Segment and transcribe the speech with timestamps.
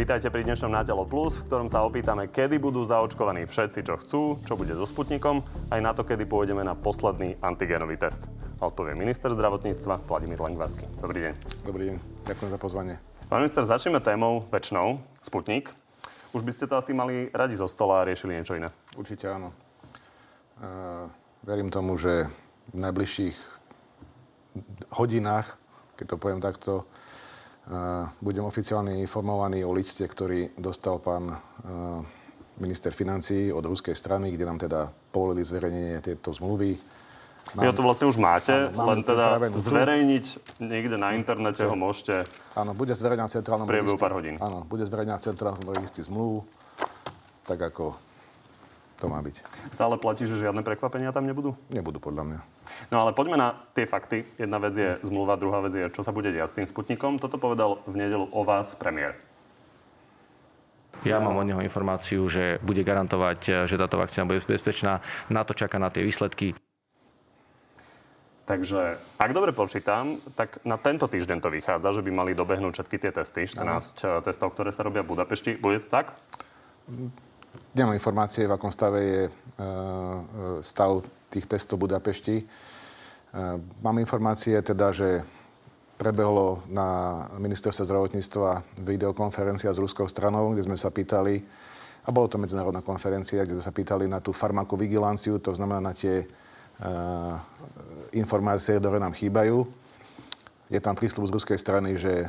[0.00, 4.00] Vítajte pri dnešnom Na telo plus, v ktorom sa opýtame, kedy budú zaočkovaní všetci, čo
[4.00, 8.24] chcú, čo bude so Sputnikom, aj na to, kedy pôjdeme na posledný antigénový test.
[8.64, 10.88] Odpovie minister zdravotníctva Vladimír Lengvarsky.
[11.04, 11.34] Dobrý deň.
[11.68, 11.96] Dobrý deň,
[12.32, 12.96] ďakujem za pozvanie.
[13.28, 15.68] Pán minister, začneme témou väčšnou, Sputnik.
[16.32, 18.72] Už by ste to asi mali radi zo stola a riešili niečo iné.
[18.96, 19.52] Určite áno.
[20.64, 21.12] Uh,
[21.44, 22.24] verím tomu, že
[22.72, 23.36] v najbližších
[24.96, 25.60] hodinách,
[26.00, 26.88] keď to poviem takto,
[28.18, 31.38] budem oficiálne informovaný o liste, ktorý dostal pán
[32.60, 36.76] minister financí od ruskej strany, kde nám teda povolili zverejnenie tejto zmluvy.
[37.56, 40.24] Mám, ja to vlastne už máte, áno, len teda zverejniť
[40.62, 42.22] niekde na internete ho môžete
[42.54, 43.98] Áno, bude zverejnená v centrálnom registri.
[43.98, 44.36] pár hodín.
[44.38, 46.46] Áno, bude zverejnená v centrálnom registri zmluvu,
[47.48, 47.96] tak ako
[49.00, 49.40] to má byť.
[49.72, 51.56] Stále platí, že žiadne prekvapenia tam nebudú?
[51.72, 52.40] Nebudú, podľa mňa.
[52.92, 54.28] No ale poďme na tie fakty.
[54.36, 57.16] Jedna vec je zmluva, druhá vec je, čo sa bude diať s tým Sputnikom.
[57.16, 59.16] Toto povedal v nedelu o vás premiér.
[61.00, 65.00] Ja mám od neho informáciu, že bude garantovať, že táto vakcína bude bezpečná.
[65.32, 66.52] Na to čaká na tie výsledky.
[68.44, 72.96] Takže, ak dobre počítam, tak na tento týždeň to vychádza, že by mali dobehnúť všetky
[72.98, 74.20] tie testy, 14 Aha.
[74.26, 75.54] testov, ktoré sa robia v Budapešti.
[75.56, 76.18] Bude to tak?
[77.74, 79.34] Nemám informácie, v akom stave je e, e,
[80.62, 82.42] stav tých testov Budapešti.
[82.42, 82.44] E,
[83.82, 85.22] mám informácie teda, že
[86.00, 91.44] prebehlo na ministerstve zdravotníctva videokonferencia s ruskou stranou, kde sme sa pýtali,
[92.00, 95.92] a bolo to medzinárodná konferencia, kde sme sa pýtali na tú farmakovigilanciu, to znamená na
[95.92, 97.36] tie uh,
[98.16, 99.68] informácie, ktoré nám chýbajú.
[100.70, 102.28] Je tam prísľub z ruskej strany, že e,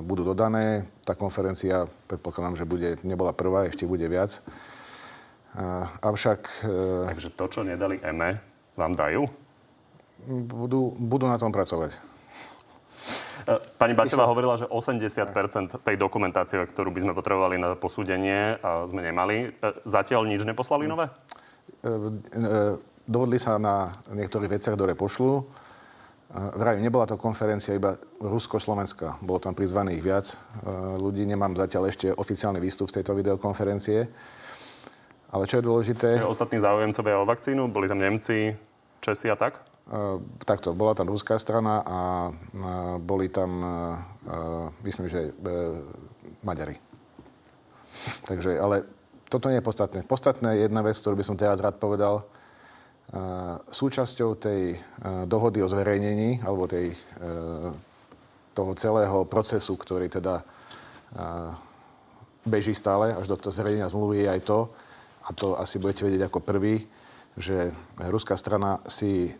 [0.00, 0.88] budú dodané.
[1.04, 4.40] Tá konferencia, predpokladám, že bude, nebola prvá, ešte bude viac.
[4.40, 5.60] E,
[6.00, 6.40] avšak...
[6.64, 8.40] E, Takže to, čo nedali EME,
[8.80, 9.28] vám dajú?
[10.48, 11.92] Budú, budú na tom pracovať.
[13.44, 18.56] E, pani Baťová hovorila, že 80 tej dokumentácie, ktorú by sme potrebovali na posúdenie,
[18.88, 19.52] sme nemali.
[19.52, 21.12] E, zatiaľ nič neposlali nové?
[23.04, 25.44] Dohodli sa na niektorých veciach, ktoré pošlú.
[26.36, 29.24] Vraj, nebola to konferencia iba Rusko-Slovenská.
[29.24, 30.26] Bolo tam prizvaných viac
[31.00, 31.24] ľudí.
[31.24, 34.04] Nemám zatiaľ ešte oficiálny výstup z tejto videokonferencie.
[35.32, 36.20] Ale čo je dôležité...
[36.20, 37.72] Ostatní záujemcovia o vakcínu?
[37.72, 38.52] Boli tam Nemci,
[39.00, 39.64] Česi a tak?
[39.86, 41.98] Uh, takto, bola tam ruská strana a
[42.28, 45.30] uh, boli tam, uh, myslím, že
[46.42, 46.74] Maďari.
[48.26, 48.82] Takže, ale
[49.30, 50.02] toto nie je podstatné.
[50.02, 52.26] Podstatné je jedna vec, ktorú by som teraz rád povedal
[53.70, 54.76] súčasťou tej
[55.24, 56.92] dohody o zverejnení alebo tej,
[58.52, 60.42] toho celého procesu, ktorý teda
[62.46, 64.58] beží stále až do toho zverejnenia zmluvy je aj to,
[65.26, 66.86] a to asi budete vedieť ako prvý,
[67.36, 69.34] že ruská strana si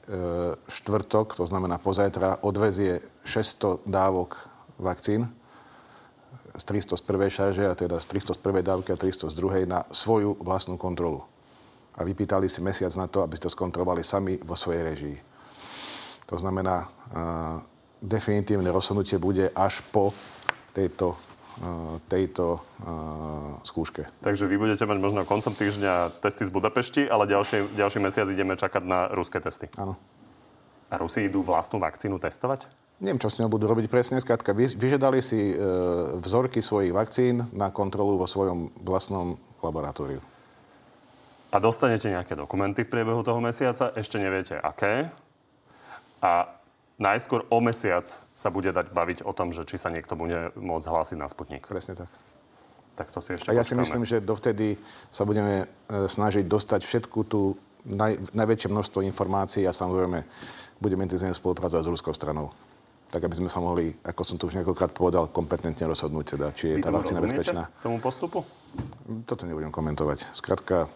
[0.69, 4.37] štvrtok, to znamená pozajtra, odvezie 600 dávok
[4.77, 5.31] vakcín
[6.57, 9.35] z 300 z prvej šarže a teda z 300 z prvej dávky a 300 z
[9.37, 11.25] druhej na svoju vlastnú kontrolu
[11.97, 15.17] a vypýtali si mesiac na to, aby to skontrolovali sami vo svojej režii.
[16.29, 17.63] To znamená, uh,
[18.05, 20.13] definitívne rozhodnutie bude až po
[20.77, 24.05] tejto, uh, tejto uh, skúške.
[24.21, 28.59] Takže vy budete mať možno koncom týždňa testy z Budapešti, ale ďalší, ďalší mesiac ideme
[28.59, 29.71] čakať na ruské testy.
[29.79, 29.97] Áno.
[30.87, 32.71] A Rusi idú vlastnú vakcínu testovať?
[33.03, 34.23] Neviem, čo s ňou budú robiť presne.
[34.23, 35.55] Skrátka, vyžiadali si e,
[36.23, 40.23] vzorky svojich vakcín na kontrolu vo svojom vlastnom laboratóriu.
[41.55, 45.09] A dostanete nejaké dokumenty v priebehu toho mesiaca, ešte neviete aké.
[46.19, 46.51] A
[46.99, 50.87] najskôr o mesiac sa bude dať baviť o tom, že či sa niekto bude môcť
[50.91, 51.65] hlásiť na Sputnik.
[51.65, 52.11] Presne tak.
[52.97, 53.69] Tak to si ešte A ja počkáme.
[53.69, 54.81] si myslím, že dovtedy
[55.13, 60.25] sa budeme e, snažiť dostať všetku tú naj, najväčšie množstvo informácií a samozrejme
[60.81, 62.51] budeme intenzívne spolupracovať s ruskou stranou
[63.07, 66.75] tak aby sme sa mohli, ako som to už niekoľkrát povedal, kompetentne rozhodnúť, teda, či
[66.75, 67.63] je Vy tá vakcína bezpečná.
[67.81, 68.43] tomu postupu?
[69.25, 70.27] Toto nebudem komentovať.
[70.35, 70.91] Skrátka,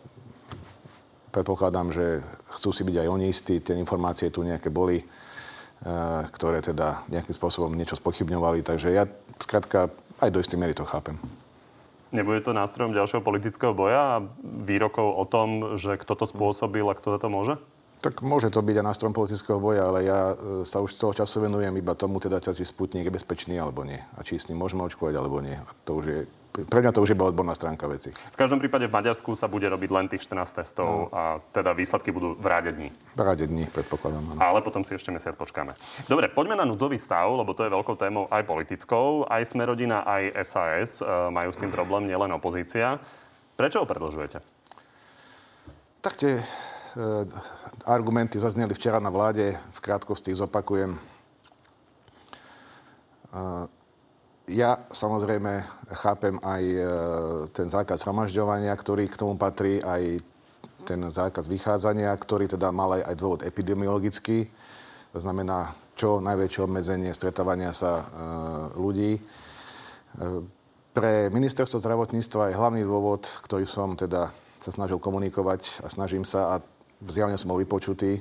[1.30, 2.20] predpokladám, že
[2.58, 5.06] chcú si byť aj oni istí, tie informácie tu nejaké boli, eh,
[6.34, 9.06] ktoré teda nejakým spôsobom niečo spochybňovali, takže ja
[9.38, 9.88] skrátka
[10.20, 11.16] aj do istej miery to chápem.
[12.10, 16.98] Nebude to nástrojom ďalšieho politického boja a výrokov o tom, že kto to spôsobil a
[16.98, 17.54] kto to môže?
[18.02, 21.12] Tak môže to byť aj nástrojom politického boja, ale ja eh, sa už z toho
[21.14, 24.02] času venujem iba tomu, teda, či Sputnik je bezpečný alebo nie.
[24.18, 25.54] A či s ním môžeme očkovať alebo nie.
[25.54, 28.10] A to už je pre mňa to už iba odborná stránka veci.
[28.10, 31.14] V každom prípade v Maďarsku sa bude robiť len tých 14 testov no.
[31.14, 32.90] a teda výsledky budú v ráde dní.
[33.14, 34.34] V ráde dní, predpokladám.
[34.34, 34.42] Áno.
[34.42, 35.78] Ale potom si ešte mesiac počkáme.
[36.10, 39.30] Dobre, poďme na núdzový stav, lebo to je veľkou témou aj politickou.
[39.30, 42.98] Aj Smerodina, aj SAS e, majú s tým problém, nielen opozícia.
[43.54, 44.42] Prečo ho predlžujete?
[46.02, 46.44] Tak tie e,
[47.86, 49.54] argumenty zazneli včera na vláde.
[49.54, 50.98] V krátkosti ich zopakujem.
[50.98, 51.00] E,
[54.48, 55.62] ja samozrejme
[56.00, 56.78] chápem aj e,
[57.52, 60.24] ten zákaz hromažďovania, ktorý k tomu patrí, aj
[60.88, 64.48] ten zákaz vychádzania, ktorý teda mal aj, dôvod epidemiologický.
[65.12, 68.04] To znamená čo najväčšie obmedzenie stretávania sa e,
[68.80, 69.12] ľudí.
[69.18, 69.20] E,
[70.90, 76.58] pre ministerstvo zdravotníctva je hlavný dôvod, ktorý som teda sa snažil komunikovať a snažím sa
[76.58, 76.64] a
[77.06, 78.20] zjavne som bol vypočutý.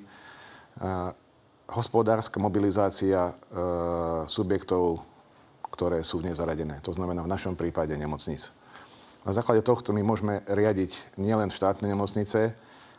[1.68, 3.34] Hospodárska mobilizácia
[4.30, 5.09] subjektov
[5.80, 6.84] ktoré sú v nej zaradené.
[6.84, 8.52] To znamená v našom prípade nemocníc.
[9.24, 12.52] Na základe tohto my môžeme riadiť nielen štátne nemocnice,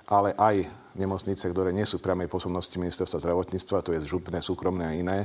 [0.08, 0.64] ale aj
[0.96, 5.18] nemocnice, ktoré nie sú v priamej pôsobnosti ministerstva zdravotníctva, to je župné, súkromné a iné.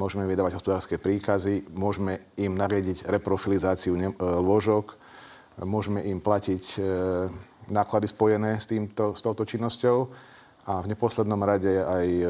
[0.00, 4.96] Môžeme vydávať hospodárske príkazy, môžeme im nariadiť reprofilizáciu e, lôžok,
[5.68, 6.78] môžeme im platiť e,
[7.68, 10.08] náklady spojené s, týmto, s touto činnosťou
[10.64, 12.24] a v neposlednom rade aj e,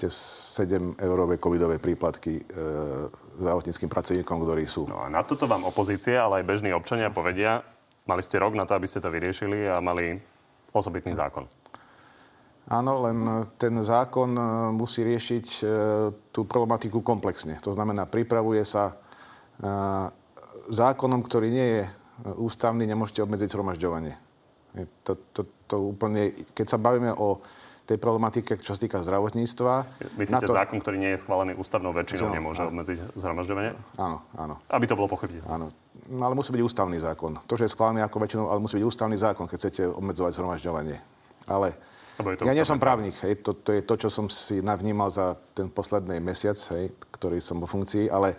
[0.00, 2.42] tie 7-eurové covidové príplatky e,
[3.36, 4.88] zdravotníckým pracovníkom, ktorí sú.
[4.88, 7.60] No a na toto vám opozícia, ale aj bežní občania povedia,
[8.08, 10.16] mali ste rok na to, aby ste to vyriešili a mali
[10.72, 11.44] osobitný zákon.
[12.70, 13.18] Áno, len
[13.58, 14.42] ten zákon e,
[14.72, 15.62] musí riešiť e,
[16.30, 17.58] tú problematiku komplexne.
[17.66, 18.94] To znamená, pripravuje sa e,
[20.70, 21.82] zákonom, ktorý nie je
[22.38, 24.14] ústavný, nemôžete obmedziť zhromažďovanie.
[25.02, 27.42] To, to, to úplne, keď sa bavíme o
[27.86, 29.72] tej problematike, čo sa týka zdravotníctva.
[30.14, 30.54] Myslíte to...
[30.54, 32.70] zákon, ktorý nie je schválený ústavnou väčšinou, no, nemôže áno.
[32.70, 33.70] obmedziť zhromažďovanie?
[33.98, 34.54] Áno, áno.
[34.70, 35.48] Aby to bolo pochopiteľné.
[35.50, 35.74] Áno.
[36.10, 37.38] No, ale musí byť ústavný zákon.
[37.44, 40.96] To, že je schválený ako väčšinou, ale musí byť ústavný zákon, keď chcete obmedzovať zhromažďovanie.
[41.50, 41.74] Ale
[42.20, 43.16] ja nie som právnik.
[43.24, 47.40] Hej, to, to je to, čo som si navnímal za ten posledný mesiac, hej, ktorý
[47.40, 48.36] som vo funkcii, ale,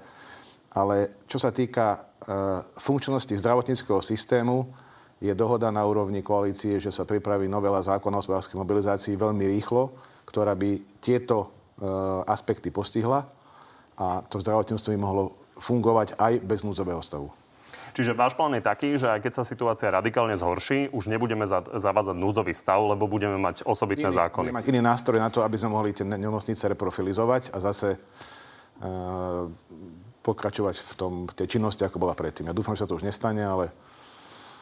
[0.71, 4.69] ale čo sa týka uh, funkčnosti zdravotníckého systému,
[5.21, 9.93] je dohoda na úrovni koalície, že sa pripraví novela zákona o hospodárskej mobilizácii veľmi rýchlo,
[10.25, 11.47] ktorá by tieto e,
[12.25, 13.29] aspekty postihla
[14.01, 17.29] a to zdravotníctvo by mohlo fungovať aj bez núdzového stavu.
[17.91, 21.43] Čiže váš plán je taký, že aj keď sa situácia radikálne zhorší, už nebudeme
[21.75, 24.47] zavázať núdzový stav, lebo budeme mať osobitné iný, zákony.
[24.49, 27.97] Budeme mať iný nástroj na to, aby sme mohli tie nemocnice reprofilizovať a zase e,
[30.23, 32.47] pokračovať v, tom, v tej činnosti, ako bola predtým.
[32.47, 33.75] Ja dúfam, že sa to už nestane, ale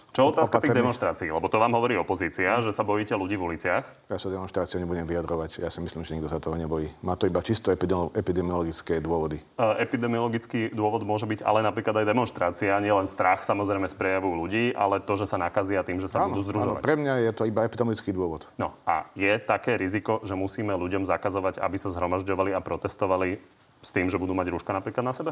[0.09, 0.73] čo otázka opatrný.
[0.73, 1.27] tých demonstrácií?
[1.29, 4.09] Lebo to vám hovorí opozícia, že sa bojíte ľudí v uliciach.
[4.09, 5.61] Ja sa demonstráciou nebudem vyjadrovať.
[5.61, 6.89] Ja si myslím, že nikto sa toho nebojí.
[7.06, 9.38] Má to iba čisto epidemiologické dôvody.
[9.56, 14.73] Uh, epidemiologický dôvod môže byť ale napríklad aj demonstrácia, nielen strach samozrejme z prejavu ľudí,
[14.73, 16.81] ale to, že sa nakazia tým, že sa áno, budú združovať.
[16.81, 18.50] Áno, pre mňa je to iba epidemiologický dôvod.
[18.57, 23.38] No a je také riziko, že musíme ľuďom zakazovať, aby sa zhromažďovali a protestovali
[23.79, 25.31] s tým, že budú mať rúška napríklad na sebe?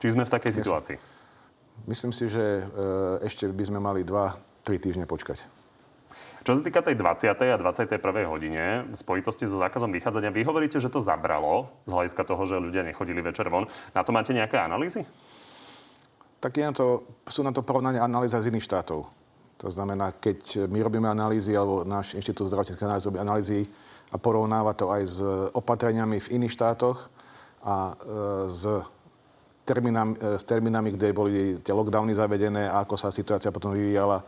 [0.00, 1.13] Či sme v takej situácii?
[1.84, 2.62] Myslím si, že e,
[3.26, 5.36] ešte by sme mali 2-3 týždne počkať.
[6.44, 7.40] Čo sa týka tej 20.
[7.40, 7.96] a 21.
[8.28, 12.60] hodine v spojitosti so zákazom vychádzania, vy hovoríte, že to zabralo z hľadiska toho, že
[12.60, 13.64] ľudia nechodili večer von.
[13.96, 15.08] Na to máte nejaké analýzy?
[16.44, 19.08] Tak na to, sú na to porovnanie analýza z iných štátov.
[19.64, 23.64] To znamená, keď my robíme analýzy, alebo náš inštitút zdravotníckých analýz robí analýzy
[24.12, 25.18] a porovnáva to aj s
[25.56, 27.08] opatreniami v iných štátoch
[27.64, 27.94] a e,
[28.52, 28.68] s
[29.64, 31.32] termínami, e, s termínami, kde boli
[31.64, 34.22] tie lockdowny zavedené a ako sa situácia potom vyvíjala.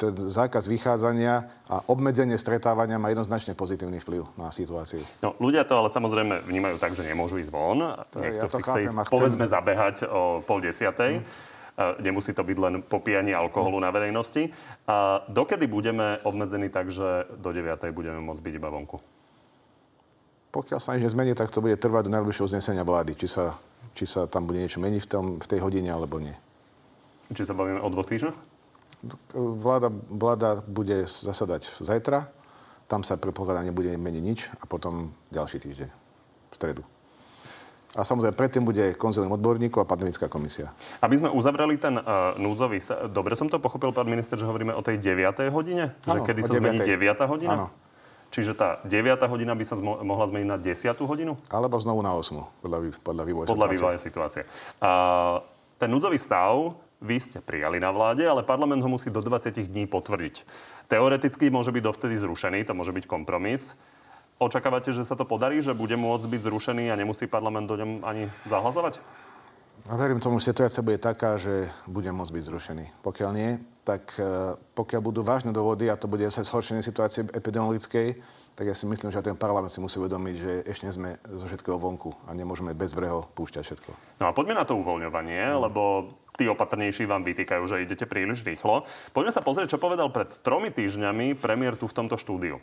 [0.00, 5.04] Ten zákaz vychádzania a obmedzenie stretávania má jednoznačne pozitívny vplyv na situáciu.
[5.22, 7.78] No, ľudia to ale samozrejme vnímajú tak, že nemôžu ísť von.
[8.18, 11.22] Niekto ja si chce ísť, povedzme, zabehať o pol desiatej.
[11.22, 12.02] Hmm.
[12.02, 13.86] Nemusí to byť len popíjanie alkoholu hmm.
[13.86, 14.50] na verejnosti.
[14.90, 17.78] A dokedy budeme obmedzení tak, že do 9.
[17.94, 18.98] budeme môcť byť iba vonku?
[20.52, 23.16] Pokiaľ sa nič nezmení, tak to bude trvať do najbližšieho uznesenia vlády.
[23.16, 23.56] Či sa
[23.92, 26.36] či sa tam bude niečo meniť v, tom, v tej hodine alebo nie.
[27.32, 28.36] Či sa bavíme o dvoch týždňoch?
[29.34, 32.30] Vláda, vláda bude zasadať zajtra,
[32.86, 36.82] tam sa predpokladá nebude meniť nič a potom ďalší týždeň, v stredu.
[37.92, 40.72] A samozrejme, predtým bude konzilium odborníkov a pandemická komisia.
[41.04, 42.80] Aby sme uzavreli ten uh, núdzový...
[43.12, 45.52] Dobre som to pochopil, pán minister, že hovoríme o tej 9.
[45.52, 45.92] hodine?
[46.08, 46.56] Ano, že kedy sa 9.
[46.56, 47.28] zmení 9.
[47.28, 47.52] hodina?
[47.52, 47.66] Áno.
[48.32, 49.28] Čiže tá 9.
[49.28, 51.04] hodina by sa zmo- mohla zmeniť na 10.
[51.04, 51.36] hodinu?
[51.52, 52.64] Alebo znovu na 8.
[52.64, 53.76] Podľa, podľa vývoja podľa situácie.
[53.76, 54.42] vývoja situácie.
[54.80, 54.90] A,
[55.76, 56.72] ten núdzový stav
[57.02, 60.48] vy ste prijali na vláde, ale parlament ho musí do 20 dní potvrdiť.
[60.88, 63.76] Teoreticky môže byť dovtedy zrušený, to môže byť kompromis.
[64.40, 68.02] Očakávate, že sa to podarí, že bude môcť byť zrušený a nemusí parlament do ňom
[68.02, 68.98] ani zahlasovať?
[69.90, 72.84] A verím tomu, že situácia bude taká, že bude môcť byť zrušený.
[73.02, 78.14] Pokiaľ nie, tak e, pokiaľ budú vážne dôvody a to bude zase zhoršenie situácie epidemiologickej,
[78.54, 81.82] tak ja si myslím, že ten parlament si musí uvedomiť, že ešte sme zo všetkého
[81.82, 83.90] vonku a nemôžeme bez breho púšťať všetko.
[84.22, 85.58] No a poďme na to uvoľňovanie, mm.
[85.66, 88.86] lebo tí opatrnejší vám vytýkajú, že idete príliš rýchlo.
[89.10, 92.62] Poďme sa pozrieť, čo povedal pred tromi týždňami premiér tu v tomto štúdiu.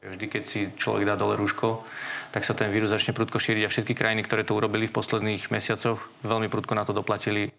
[0.00, 1.84] Vždy, keď si človek dá dole rúško,
[2.32, 5.52] tak sa ten vírus začne prudko šíriť a všetky krajiny, ktoré to urobili v posledných
[5.52, 7.52] mesiacoch, veľmi prudko na to doplatili.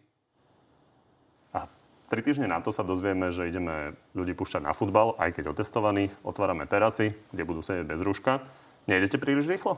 [1.54, 1.70] A
[2.10, 6.18] tri týždne na to sa dozvieme, že ideme ľudí púšťať na futbal, aj keď otestovaných.
[6.26, 8.42] Otvárame terasy, kde budú sedieť bez rúška.
[8.90, 9.78] Nejdete príliš rýchlo?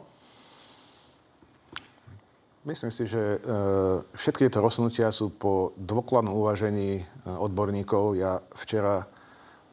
[2.63, 3.37] Myslím si, že e,
[4.15, 8.15] všetky tieto rozhodnutia sú po dôkladnom uvažení e, odborníkov.
[8.15, 9.03] Ja včera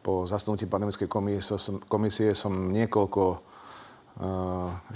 [0.01, 3.39] po zasnutí pandemickej komisie som, komisie som niekoľko e,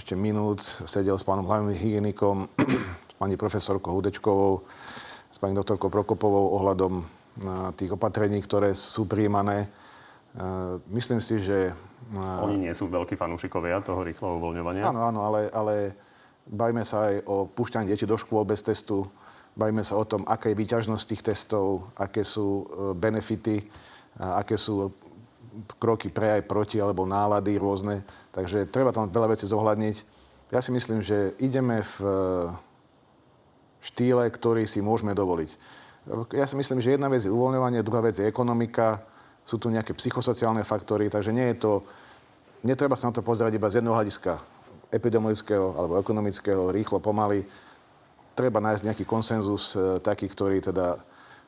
[0.01, 2.49] ešte minút sedel s pánom hlavným hygienikom,
[3.11, 4.65] s pani profesorkou Hudečkovou,
[5.29, 7.05] s pani doktorkou Prokopovou ohľadom
[7.75, 9.67] tých opatrení, ktoré sú príjmané.
[10.87, 11.75] Myslím si, že...
[12.15, 14.87] Oni nie sú veľkí fanúšikovia toho rýchleho uvoľňovania?
[14.87, 15.99] Áno, áno, ale, ale
[16.45, 19.09] Bajme sa aj o púšťaní detí do škôl bez testu.
[19.57, 23.65] Bajme sa o tom, aká je výťažnosť tých testov, aké sú benefity,
[24.19, 24.91] aké sú
[25.79, 28.03] kroky pre aj proti, alebo nálady rôzne.
[28.35, 29.97] Takže treba tam veľa vecí zohľadniť.
[30.51, 32.09] Ja si myslím, že ideme v e,
[33.81, 35.51] štýle, ktorý si môžeme dovoliť.
[36.37, 39.01] Ja si myslím, že jedna vec je uvoľňovanie, druhá vec je ekonomika,
[39.41, 41.71] sú tu nejaké psychosociálne faktory, takže nie je to,
[42.61, 44.37] netreba sa na to pozerať iba z jedného hľadiska
[44.93, 47.41] epidemiologického alebo ekonomického, rýchlo, pomaly.
[48.37, 51.01] Treba nájsť nejaký konsenzus e, taký, ktorý teda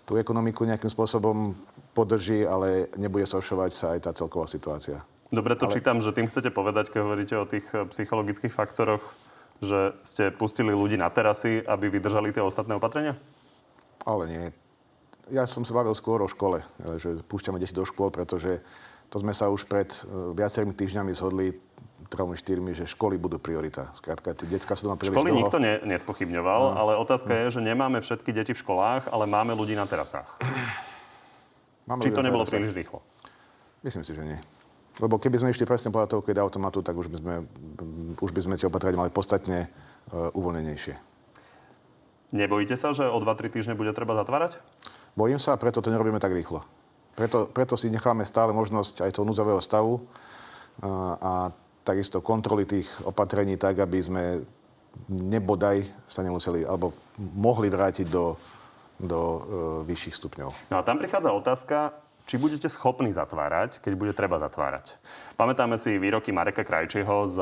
[0.10, 1.54] tú ekonomiku nejakým spôsobom
[1.98, 5.01] podrží, ale nebude sošovať sa aj tá celková situácia.
[5.34, 5.74] Dobre to ale...
[5.74, 9.01] čítam, že tým chcete povedať, keď hovoríte o tých e, psychologických faktoroch,
[9.66, 13.18] že ste pustili ľudí na terasy, aby vydržali tie ostatné opatrenia?
[14.06, 14.46] Ale nie.
[15.27, 18.62] Ja som sa bavil skôr o škole, e, že púšťame deti do škôl, pretože
[19.10, 19.88] to sme sa už pred
[20.36, 21.56] viacerými týždňami zhodli
[22.08, 23.92] tromi, štyrmi, že školy budú priorita.
[23.92, 25.39] Skrátka, tie detská sú doma príliš Školy dlho.
[25.44, 26.75] nikto ne, nespochybňoval, no.
[26.80, 27.39] ale otázka mm.
[27.39, 30.27] je, že nemáme všetky deti v školách, ale máme ľudí na terasách.
[31.88, 32.60] Máme Či to nebolo terasách.
[32.60, 33.00] príliš rýchlo?
[33.82, 34.39] Myslím si, že nie.
[35.00, 37.36] Lebo keby sme išli presne podľa toho, keď automatu, tak už by sme,
[38.20, 40.98] už by sme tie opatrenia mali podstatne uh, uvoľnenejšie.
[42.36, 44.60] Nebojíte sa, že o 2-3 týždne bude treba zatvárať?
[45.15, 46.65] Bojím sa, preto to nerobíme tak rýchlo.
[47.15, 50.03] Preto, preto si necháme stále možnosť aj toho núdzového stavu
[50.84, 51.32] a, a
[51.88, 54.24] takisto kontroly tých opatrení tak, aby sme
[55.08, 58.36] nebodaj sa nemuseli, alebo mohli vrátiť do,
[58.98, 59.39] do e,
[59.86, 60.50] vyšších stupňov.
[60.74, 61.94] No a tam prichádza otázka,
[62.27, 65.00] či budete schopní zatvárať, keď bude treba zatvárať.
[65.39, 67.38] Pamätáme si výroky Mareka Krajčieho z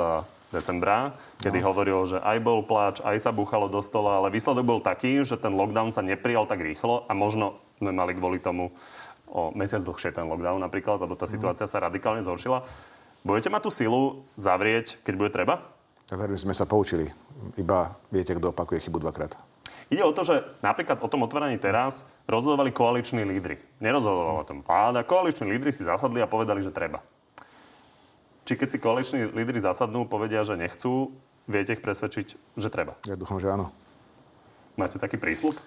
[0.54, 1.74] decembra, kedy no.
[1.74, 5.42] hovoril, že aj bol pláč, aj sa búchalo do stola, ale výsledok bol taký, že
[5.42, 8.72] ten lockdown sa neprijal tak rýchlo a možno sme mali kvôli tomu
[9.26, 11.34] o mesiac dlhšie ten lockdown napríklad, lebo tá mhm.
[11.34, 12.64] situácia sa radikálne zhoršila.
[13.26, 15.66] Budete mať tú silu zavrieť, keď bude treba?
[16.14, 17.10] Verím, sme sa poučili.
[17.58, 19.34] Iba viete, kto opakuje chybu dvakrát.
[19.94, 23.62] Ide o to, že napríklad o tom otváraní teraz rozhodovali koaliční lídry.
[23.78, 25.06] Nerozhodovala o tom vláda.
[25.06, 27.06] Koaliční lídry si zasadli a povedali, že treba.
[28.46, 31.14] Či keď si koaliční lídry zasadnú, povedia, že nechcú,
[31.46, 32.98] viete ich presvedčiť, že treba?
[33.06, 33.70] Ja dúfam, že áno.
[34.74, 35.58] Máte taký prísľub?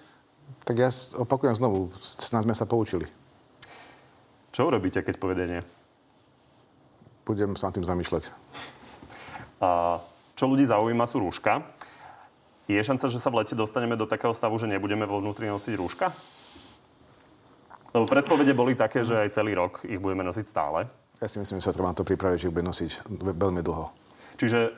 [0.67, 3.07] Tak ja opakujem znovu, snad sme sa poučili.
[4.51, 5.61] Čo urobíte, keď povedie nie?
[7.29, 8.33] budem sa nad tým zamýšľať.
[9.61, 10.01] A
[10.33, 11.61] čo ľudí zaujíma sú rúška.
[12.69, 15.73] Je šanca, že sa v lete dostaneme do takého stavu, že nebudeme vo vnútri nosiť
[15.73, 16.13] rúška?
[17.97, 20.85] Lebo predpovede boli také, že aj celý rok ich budeme nosiť stále.
[21.17, 23.89] Ja si myslím, že sa treba na to pripraviť, že ich bude nosiť veľmi dlho.
[24.37, 24.69] Čiže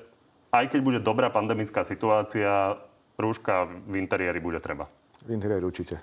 [0.56, 2.80] aj keď bude dobrá pandemická situácia,
[3.20, 4.88] rúška v interiéri bude treba.
[5.28, 6.00] V interiéri určite.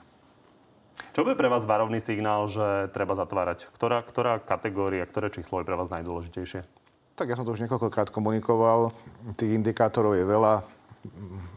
[1.16, 3.64] Čo bude pre vás varovný signál, že treba zatvárať?
[3.73, 6.68] Ktorá, ktorá kategória, ktoré číslo je pre vás najdôležitejšie?
[7.16, 8.92] Tak ja som to už niekoľkokrát komunikoval.
[9.40, 10.76] Tých indikátorov je veľa.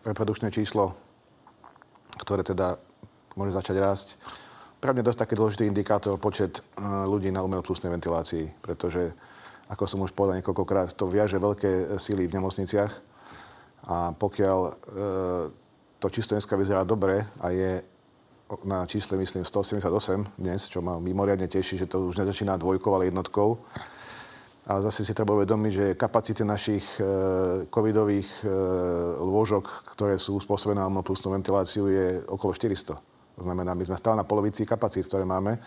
[0.05, 0.93] Reprodukčné číslo,
[2.21, 2.77] ktoré teda
[3.35, 4.07] môže začať rásť.
[4.81, 6.61] Pre mňa dosť taký dôležitý indikátor počet e,
[7.05, 9.13] ľudí na umeloplusnej ventilácii, pretože,
[9.69, 12.91] ako som už povedal niekoľkokrát, to viaže veľké síly v nemocniciach
[13.85, 14.71] a pokiaľ e,
[16.01, 17.85] to čisto dneska vyzerá dobre a je
[18.65, 23.07] na čísle, myslím, 188 dnes, čo ma mimoriadne teší, že to už nezačína dvojkou, ale
[23.07, 23.55] jednotkou.
[24.61, 27.03] Ale zase si treba uvedomiť, že kapacity našich e,
[27.65, 28.53] covidových e,
[29.17, 32.93] lôžok, ktoré sú spôsobené na plusnú ventiláciu, je okolo 400.
[32.93, 35.57] To znamená, my sme stále na polovici kapacít, ktoré máme.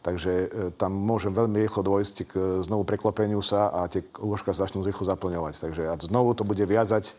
[0.00, 0.46] Takže e,
[0.80, 2.32] tam môže veľmi rýchlo dôjsť k
[2.64, 5.60] znovu preklopeniu sa a tie lôžka sa začnú rýchlo zaplňovať.
[5.60, 7.12] Takže a znovu to bude viazať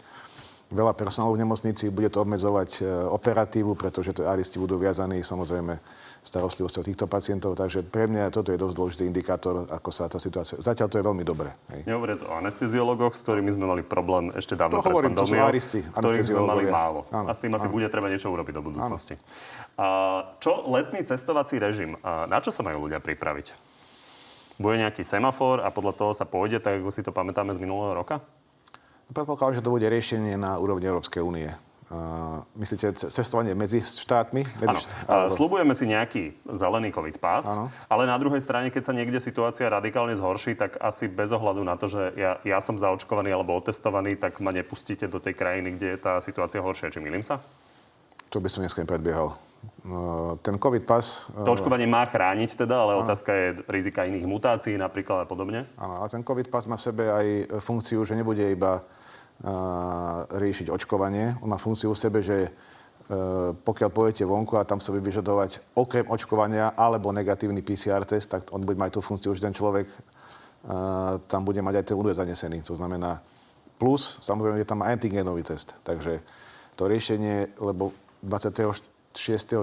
[0.74, 5.78] veľa personálu v nemocnici, bude to obmedzovať operatívu, pretože to aristi budú viazaní samozrejme
[6.22, 7.58] starostlivosťou týchto pacientov.
[7.58, 10.62] Takže pre mňa toto je dosť dôležitý indikátor, ako sa tá situácia...
[10.62, 11.50] Zatiaľ to je veľmi dobré.
[11.90, 15.50] Nehovoriac o anesteziologoch, s ktorými sme mali problém ešte dávno to pred hovorím, pandémiou,
[15.98, 17.10] ktorých sme mali málo.
[17.10, 17.74] Áno, a s tým asi áno.
[17.74, 19.18] bude treba niečo urobiť do budúcnosti.
[19.82, 19.86] A
[20.38, 21.98] čo letný cestovací režim?
[22.06, 23.74] A na čo sa majú ľudia pripraviť?
[24.62, 27.98] bude nejaký semafor a podľa toho sa pôjde, tak ako si to pamätáme z minulého
[27.98, 28.22] roka?
[29.12, 31.50] Predpokladám, že to bude riešenie na úrovni Európskej únie.
[31.92, 34.48] Uh, myslíte cestovanie medzi štátmi?
[34.64, 34.80] Medzi
[35.12, 35.28] Áno.
[35.28, 37.68] Št- Slubujeme si nejaký zelený COVID pás, ano.
[37.92, 41.76] ale na druhej strane, keď sa niekde situácia radikálne zhorší, tak asi bez ohľadu na
[41.76, 45.88] to, že ja, ja som zaočkovaný alebo otestovaný, tak ma nepustíte do tej krajiny, kde
[45.92, 46.96] je tá situácia horšia.
[46.96, 47.44] Či milím sa?
[48.32, 49.36] To by som dneska nepredbiehal.
[49.84, 51.28] No, ten COVID pas...
[51.28, 53.04] To očkovanie má chrániť teda, ale ano.
[53.04, 55.68] otázka je rizika iných mutácií napríklad a podobne.
[55.76, 57.28] Áno, ale ten COVID pas má v sebe aj
[57.60, 58.80] funkciu, že nebude iba
[60.30, 61.42] riešiť očkovanie.
[61.42, 62.50] On má funkciu v sebe, že e,
[63.58, 68.54] pokiaľ pôjdete vonku a tam sa bude vyžadovať okrem očkovania alebo negatívny PCR test, tak
[68.54, 69.98] on bude mať tú funkciu, že ten človek e,
[71.26, 72.62] tam bude mať aj ten údaj zanesený.
[72.70, 73.18] To znamená
[73.82, 75.74] plus, samozrejme je tam antigenový test.
[75.82, 76.22] Takže
[76.78, 78.86] to riešenie, lebo 26.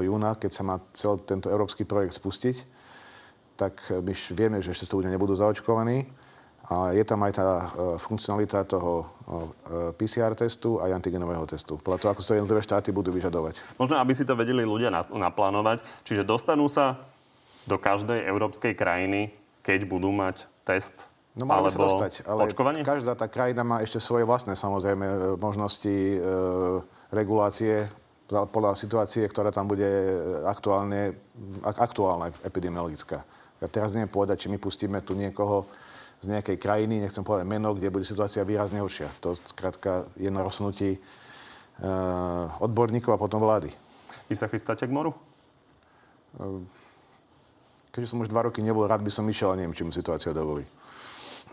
[0.03, 2.57] júna, keď sa má celý tento európsky projekt spustiť,
[3.55, 6.18] tak my vieme, že ešte ľudia nebudú zaočkovaní
[6.69, 9.07] a je tam aj tá e, funkcionalita toho e,
[9.97, 11.81] PCR testu a antigenového testu.
[11.81, 13.81] Podľa toho, ako sa jednotlivé štáty budú vyžadovať.
[13.81, 15.81] Možno, aby si to vedeli ľudia naplánovať.
[16.05, 17.01] Čiže dostanú sa
[17.65, 19.33] do každej európskej krajiny,
[19.65, 21.09] keď budú mať test
[21.39, 22.83] No alebo sa dostať, ale očkovanie?
[22.83, 26.19] každá tá krajina má ešte svoje vlastné samozrejme e, možnosti e,
[27.15, 27.87] regulácie
[28.29, 29.89] podľa situácie, ktorá tam bude
[30.45, 31.17] aktuálne,
[31.65, 33.25] aktuálna epidemiologická.
[33.57, 35.65] Ja teraz neviem povedať, či my pustíme tu niekoho
[36.19, 39.07] z nejakej krajiny, nechcem povedať meno, kde bude situácia výrazne horšia.
[39.23, 43.71] To skrátka je na rozhodnutí uh, odborníkov a potom vlády.
[44.27, 45.15] Vy sa chystáte k moru?
[46.35, 46.59] Uh,
[47.95, 50.35] keďže som už dva roky nebol, rád by som išiel a neviem, či mu situácia
[50.35, 50.67] dovolí.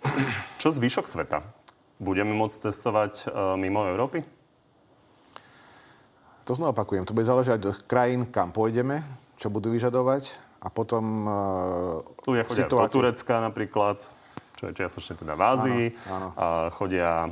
[0.62, 1.45] Čo zvyšok sveta?
[2.01, 4.25] Budeme môcť cestovať uh, mimo Európy?
[6.45, 7.05] To znova opakujem.
[7.10, 9.01] To bude záležať od krajín, kam pôjdeme,
[9.41, 10.29] čo budú vyžadovať
[10.62, 12.93] a potom uh, Ľudia chodia situácia...
[12.93, 13.98] do Turecka napríklad
[14.55, 15.83] čo je čiastočne teda v Ázii.
[16.07, 16.27] Áno, áno.
[16.35, 17.29] A chodia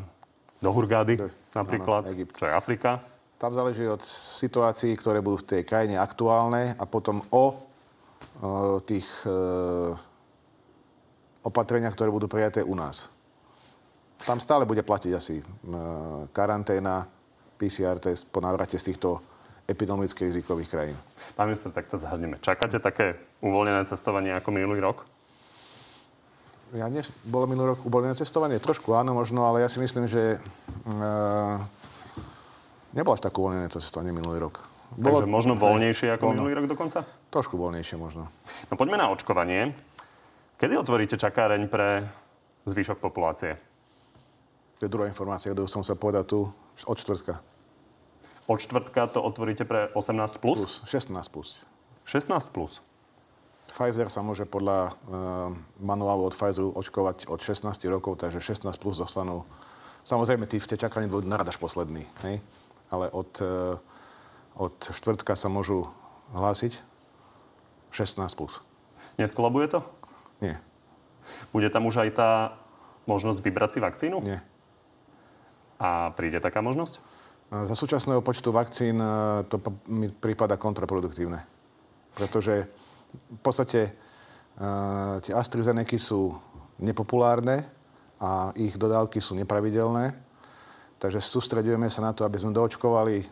[0.59, 1.19] do Hurgády
[1.55, 3.03] napríklad, áno, čo je Afrika.
[3.39, 3.99] Tam záleží od
[4.39, 7.59] situácií, ktoré budú v tej krajine aktuálne a potom o,
[8.39, 9.35] o tých e,
[11.43, 13.11] opatreniach, ktoré budú prijaté u nás.
[14.23, 15.43] Tam stále bude platiť asi e,
[16.31, 17.03] karanténa,
[17.59, 19.19] PCR test po návrate z týchto
[19.67, 20.97] epidemicky rizikových krajín.
[21.35, 22.39] Pán minister, tak to zhrneme.
[22.43, 25.07] Čakáte také uvoľnené cestovanie ako minulý rok?
[26.73, 28.57] Ja ne, bolo minulý rok uvoľnené cestovanie?
[28.57, 30.99] Trošku áno, možno, ale ja si myslím, že e,
[32.97, 34.65] nebolo až tak uvoľnené cestovanie minulý rok.
[34.93, 37.05] Bolo, Takže možno voľnejšie ako minulý rok dokonca?
[37.33, 38.29] Trošku voľnejšie možno.
[38.69, 39.73] No poďme na očkovanie.
[40.57, 42.05] Kedy otvoríte čakáreň pre
[42.69, 43.57] zvyšok populácie?
[44.77, 46.39] To je druhá informácia, ktorú som sa povedať tu
[46.85, 47.41] od čtvrtka.
[48.45, 50.37] Od čtvrtka to otvoríte pre 18+?
[50.37, 51.09] Plus, 16+.
[51.31, 51.63] Plus.
[52.05, 52.53] 16+.
[52.53, 52.83] Plus.
[53.73, 54.91] Pfizer sa môže podľa e,
[55.81, 59.49] manuálu od Pfizeru očkovať od 16 rokov, takže 16 plus dostanú.
[60.05, 62.37] Samozrejme, tí v tej čakaní budú narad až posledný, hej?
[62.93, 63.73] ale od, e,
[64.61, 65.89] od štvrtka sa môžu
[66.37, 66.77] hlásiť
[67.89, 68.61] 16 plus.
[69.17, 69.81] Neskolabuje to?
[70.37, 70.61] Nie.
[71.49, 72.29] Bude tam už aj tá
[73.09, 74.21] možnosť vybrať si vakcínu?
[74.21, 74.45] Nie.
[75.81, 77.01] A príde taká možnosť?
[77.49, 78.97] Za súčasného počtu vakcín
[79.49, 81.45] to mi prípada kontraproduktívne.
[82.17, 82.69] Pretože
[83.13, 83.91] v podstate
[84.57, 86.33] uh, tie AstraZeneca sú
[86.81, 87.65] nepopulárne
[88.17, 90.15] a ich dodávky sú nepravidelné.
[90.97, 93.27] Takže sústredujeme sa na to, aby sme doočkovali uh,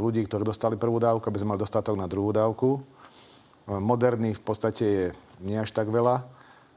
[0.00, 2.80] ľudí, ktorí dostali prvú dávku, aby sme mali dostatok na druhú dávku.
[3.68, 5.06] Uh, moderný v podstate je
[5.44, 6.24] nie až tak veľa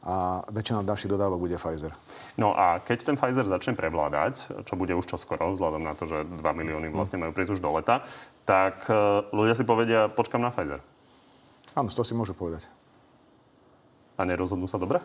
[0.06, 1.90] a väčšina ďalších dodávok bude Pfizer.
[2.38, 6.22] No a keď ten Pfizer začne prevládať, čo bude už čoskoro, vzhľadom na to, že
[6.22, 8.06] 2 milióny vlastne majú prísť už do leta,
[8.46, 8.86] tak
[9.34, 10.78] ľudia si povedia, počkam na Pfizer.
[11.76, 12.64] Áno, to si môžu povedať.
[14.16, 15.04] A nerozhodnú sa dobre?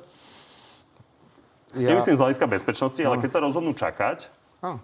[1.74, 1.90] Ja...
[1.90, 3.10] Nemyslím z hľadiska bezpečnosti, no.
[3.10, 4.30] ale keď sa rozhodnú čakať...
[4.62, 4.78] Áno,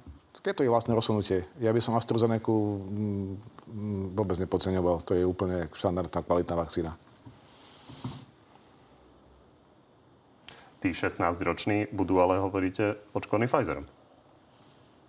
[0.47, 1.43] je to ich vlastné rozhodnutie.
[1.59, 5.03] Ja by som AstraZeneca mm, mm, vôbec nepodceňoval.
[5.03, 6.95] To je úplne štandardná kvalitná vakcína.
[10.79, 13.91] Tí 16-roční budú ale, hovoríte, očkovaní Pfizerom.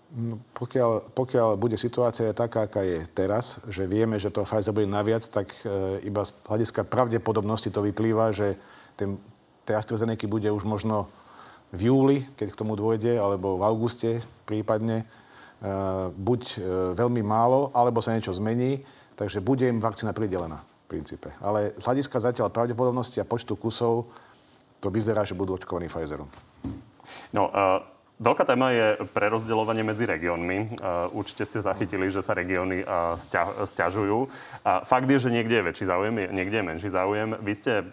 [0.08, 4.88] No, pokiaľ, pokiaľ bude situácia taká, aká je teraz, že vieme, že to Pfizer bude
[4.88, 8.56] naviac, tak e, iba z hľadiska pravdepodobnosti to vyplýva, že
[8.96, 9.20] ten,
[9.68, 11.12] tej AstraZeneca bude už možno
[11.76, 15.06] v júli, keď k tomu dôjde, alebo v auguste prípadne, e,
[16.16, 16.58] buď e,
[16.96, 18.88] veľmi málo, alebo sa niečo zmení,
[19.20, 21.36] takže bude im vakcína pridelená v princípe.
[21.44, 24.08] Ale z hľadiska zatiaľ pravdepodobnosti a počtu kusov
[24.80, 26.32] to vyzerá, že budú očkovaní Pfizerom.
[27.36, 30.82] No, uh Veľká téma je prerozdeľovanie medzi regiónmi.
[31.14, 32.82] Určite ste zachytili, že sa regióny
[33.62, 34.26] stiažujú.
[34.66, 37.38] A fakt je, že niekde je väčší záujem, niekde je menší záujem.
[37.38, 37.86] Vy ste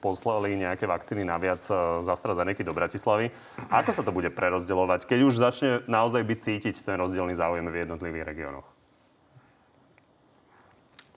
[0.00, 1.60] poslali nejaké vakcíny naviac
[2.00, 3.28] z AstraZeneca do Bratislavy.
[3.68, 7.84] Ako sa to bude prerozdeľovať, keď už začne naozaj byť cítiť ten rozdielný záujem v
[7.84, 8.64] jednotlivých regiónoch?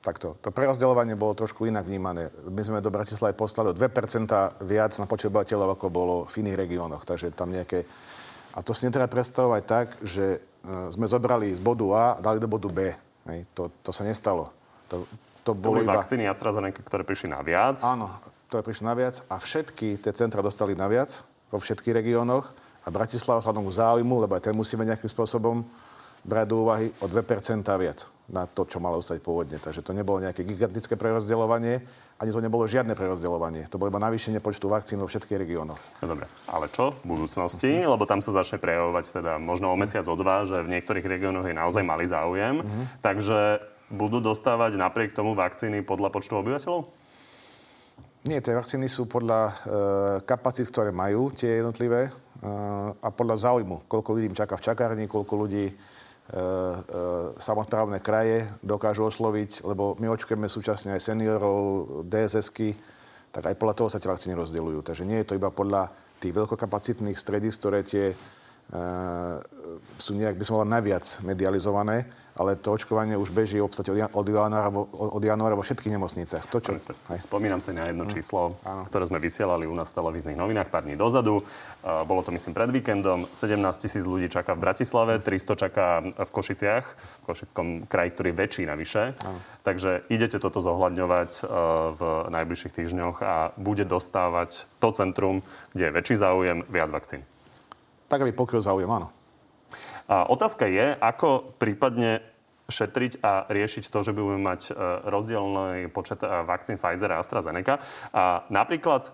[0.04, 0.36] Takto.
[0.44, 2.28] To prerozdeľovanie bolo trošku inak vnímané.
[2.44, 6.60] My sme do Bratislavy poslali o 2% viac na počet obyvateľov, ako bolo v iných
[6.60, 7.08] regiónoch.
[7.08, 7.88] Takže tam nejaké...
[8.52, 10.40] A to si netreba predstavovať tak, že e,
[10.92, 12.92] sme zobrali z bodu A a dali do bodu B.
[13.32, 13.48] Hej.
[13.56, 14.52] To, to sa nestalo.
[14.92, 15.08] To,
[15.48, 15.98] to, bolo to boli iba...
[15.98, 17.80] vakcíny AstraZeneca, ktoré prišli na viac.
[17.86, 18.12] Áno,
[18.52, 22.52] ktoré prišli na viac a všetky tie centra dostali na viac vo všetkých regiónoch
[22.84, 25.64] a Bratislava vzhľadom k záujmu, lebo aj ten musíme nejakým spôsobom
[26.22, 29.58] brať do úvahy o 2% viac na to, čo malo ostať pôvodne.
[29.58, 31.82] Takže to nebolo nejaké gigantické prerozdeľovanie,
[32.22, 33.66] ani to nebolo žiadne prerozdeľovanie.
[33.74, 35.82] To bolo iba navýšenie počtu vakcín vo všetkých regiónoch.
[36.00, 37.82] No dobre, ale čo v budúcnosti?
[37.82, 41.50] Lebo tam sa začne prejavovať teda možno o mesiac, o dva, že v niektorých regiónoch
[41.50, 42.62] je naozaj malý záujem.
[42.62, 43.02] Mm-hmm.
[43.02, 43.40] Takže
[43.90, 46.86] budú dostávať napriek tomu vakcíny podľa počtu obyvateľov?
[48.22, 49.54] Nie, tie vakcíny sú podľa e,
[50.30, 52.12] kapacít, ktoré majú tie jednotlivé e,
[53.02, 53.90] a podľa záujmu.
[53.90, 55.74] Koľko ľudí čaká v čakárni, koľko ľudí
[57.44, 61.60] samozprávne kraje dokážu osloviť, lebo my očkujeme súčasne aj seniorov,
[62.08, 62.72] DSSky,
[63.36, 64.80] tak aj podľa toho sa tie vakcíny rozdeľujú.
[64.80, 65.92] Takže nie je to iba podľa
[66.24, 68.16] tých veľkokapacitných stredíc, ktoré tie e,
[70.00, 74.28] sú nejak, by som povedal, najviac medializované ale to očkovanie už beží v podstate od
[74.28, 76.44] januára, od januára vo všetkých nemocniciach.
[76.48, 76.72] To, čo...
[77.20, 78.12] Spomínam sa na jedno mm.
[78.12, 78.88] číslo, mm.
[78.88, 81.44] ktoré sme vysielali u nás v televíznych novinách pár dní dozadu.
[81.44, 83.28] Uh, bolo to, myslím, pred víkendom.
[83.36, 88.38] 17 tisíc ľudí čaká v Bratislave, 300 čaká v Košiciach, v Košickom kraji, ktorý je
[88.40, 89.14] väčší navyše.
[89.16, 89.40] Mm.
[89.62, 91.48] Takže idete toto zohľadňovať uh,
[91.94, 95.44] v najbližších týždňoch a bude dostávať to centrum,
[95.76, 97.28] kde je väčší záujem, viac vakcín.
[98.12, 99.21] Tak, aby pokryl záujem, áno.
[100.12, 102.20] A otázka je, ako prípadne
[102.68, 104.72] šetriť a riešiť to, že budeme mať e,
[105.08, 107.80] rozdielný počet e, vakcín Pfizer a AstraZeneca.
[108.12, 109.12] A napríklad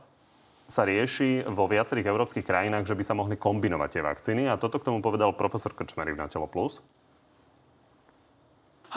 [0.67, 4.43] sa rieši vo viacerých európskych krajinách, že by sa mohli kombinovať tie vakcíny.
[4.49, 6.81] A toto k tomu povedal profesor Krčmery v Natelo Plus.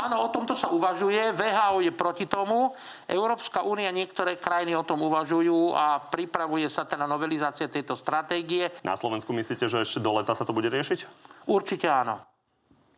[0.00, 1.36] Áno, o tomto sa uvažuje.
[1.36, 2.72] VHO je proti tomu.
[3.04, 8.72] Európska únia, niektoré krajiny o tom uvažujú a pripravuje sa teda novelizácia tejto stratégie.
[8.80, 11.04] Na Slovensku myslíte, že ešte do leta sa to bude riešiť?
[11.44, 12.24] Určite áno.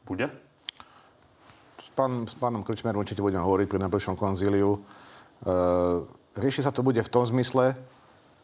[0.06, 0.30] Bude?
[1.82, 4.78] S, pán, s pánom Krčmerom určite budeme hovoriť pri najbližšom konzíliu.
[4.78, 4.80] E,
[6.38, 7.74] rieši sa to bude v tom zmysle,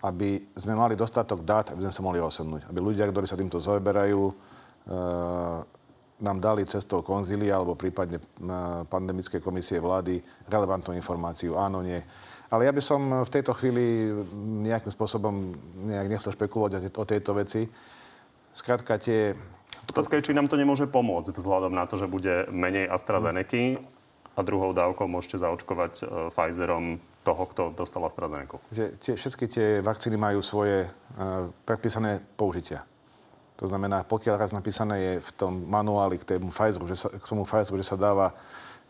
[0.03, 2.67] aby sme mali dostatok dát, aby sme sa mohli osobnúť.
[2.67, 4.35] Aby ľudia, ktorí sa týmto zaoberajú, e,
[6.19, 8.19] nám dali cestou konzília alebo prípadne
[8.91, 10.19] pandemické komisie vlády
[10.51, 11.55] relevantnú informáciu.
[11.55, 11.99] Áno, nie.
[12.49, 14.09] Ale ja by som v tejto chvíli
[14.65, 15.53] nejakým spôsobom
[15.85, 17.69] nejak nechcel špekulovať o tejto veci.
[18.57, 19.37] Skrátka tie...
[19.93, 23.85] Otázka je, či nám to nemôže pomôcť vzhľadom na to, že bude menej AstraZeneca
[24.39, 26.03] a druhou dávkou môžete zaočkovať e,
[26.33, 28.57] Pfizerom toho, kto dostal AstraZeneca.
[28.73, 32.89] Tie, všetky tie vakcíny majú svoje uh, predpísané použitia.
[33.59, 37.27] To znamená, pokiaľ raz napísané je v tom manuáli k tomu Pfizeru, že sa, k
[37.27, 38.31] tomu Pfizeru, že sa dáva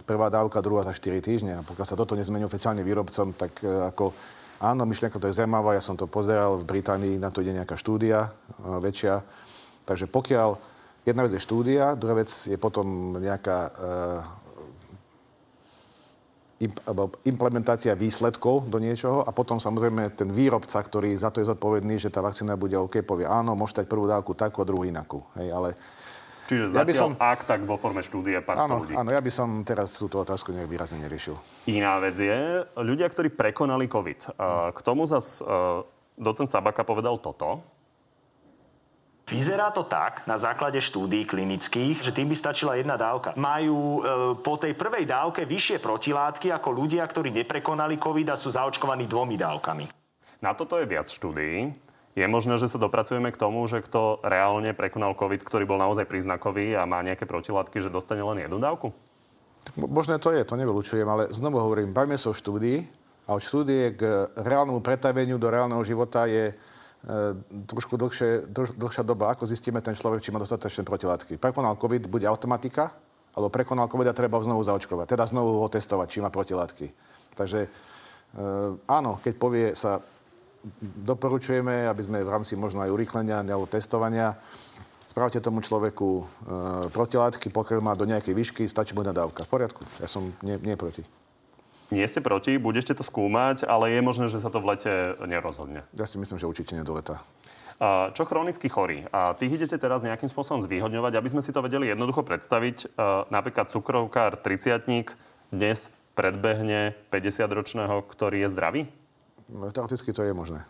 [0.05, 3.89] prvá dávka, druhá za 4 týždne a pokiaľ sa toto nezmení oficiálne výrobcom, tak uh,
[3.89, 4.13] ako
[4.61, 7.81] áno, myšlienka to je zaujímavá, ja som to pozeral, v Británii na to ide nejaká
[7.81, 9.25] štúdia uh, väčšia.
[9.89, 10.61] Takže pokiaľ
[11.09, 13.73] jedna vec je štúdia, druhá vec je potom nejaká uh,
[17.23, 22.11] implementácia výsledkov do niečoho a potom samozrejme ten výrobca, ktorý za to je zodpovedný, že
[22.11, 25.23] tá vakcína bude OK, povie áno, môžete dať prvú dávku takú a druhú inakú.
[25.39, 25.69] Hej, ale
[26.49, 28.97] Čiže ja by som, ak tak vo forme štúdie pár áno, ľudí.
[28.97, 31.37] Áno, ja by som teraz túto otázku nejak výrazne neriešil.
[31.69, 34.41] Iná vec je, ľudia, ktorí prekonali COVID.
[34.73, 35.45] K tomu zase
[36.17, 37.61] docent Sabaka povedal toto.
[39.29, 43.37] Vyzerá to tak, na základe štúdií klinických, že tým by stačila jedna dávka.
[43.37, 44.01] Majú e,
[44.41, 49.37] po tej prvej dávke vyššie protilátky ako ľudia, ktorí neprekonali COVID a sú zaočkovaní dvomi
[49.37, 49.85] dávkami.
[50.41, 51.77] Na toto je viac štúdií.
[52.17, 56.09] Je možné, že sa dopracujeme k tomu, že kto reálne prekonal COVID, ktorý bol naozaj
[56.09, 58.97] príznakový a má nejaké protilátky, že dostane len jednu dávku?
[59.77, 62.81] Možné to je, to nevylučujem, ale znovu hovorím, bajme sa o štúdii
[63.29, 66.57] a od štúdie k reálnemu pretaveniu do reálneho života je
[67.71, 71.39] trošku dlhšie, dlh, dlhšia doba, ako zistíme ten človek, či má dostatočné protilátky.
[71.39, 72.91] Prekonal COVID, bude automatika,
[73.39, 75.07] alebo prekonal COVID a treba znovu zaočkovať.
[75.07, 76.91] Teda znovu ho testovať, či má protilátky.
[77.39, 77.69] Takže e,
[78.91, 80.03] áno, keď povie sa,
[80.83, 84.35] doporučujeme, aby sme v rámci možno aj urýchlenia alebo testovania
[85.07, 86.25] spravte tomu človeku e,
[86.91, 89.47] protilátky, pokiaľ má do nejakej výšky, stačí mu jedna dávka.
[89.47, 91.07] V poriadku, ja som nie, nie proti.
[91.89, 94.93] Nie ste proti, budete to skúmať, ale je možné, že sa to v lete
[95.25, 95.89] nerozhodne.
[95.97, 97.25] Ja si myslím, že určite nie do leta.
[98.13, 99.07] Čo chronicky chorí?
[99.15, 102.99] A tých idete teraz nejakým spôsobom zvýhodňovať, aby sme si to vedeli jednoducho predstaviť.
[103.31, 104.85] Napríklad cukrovkár 30
[105.55, 108.83] dnes predbehne 50-ročného, ktorý je zdravý?
[109.49, 110.67] No, teoreticky to je možné.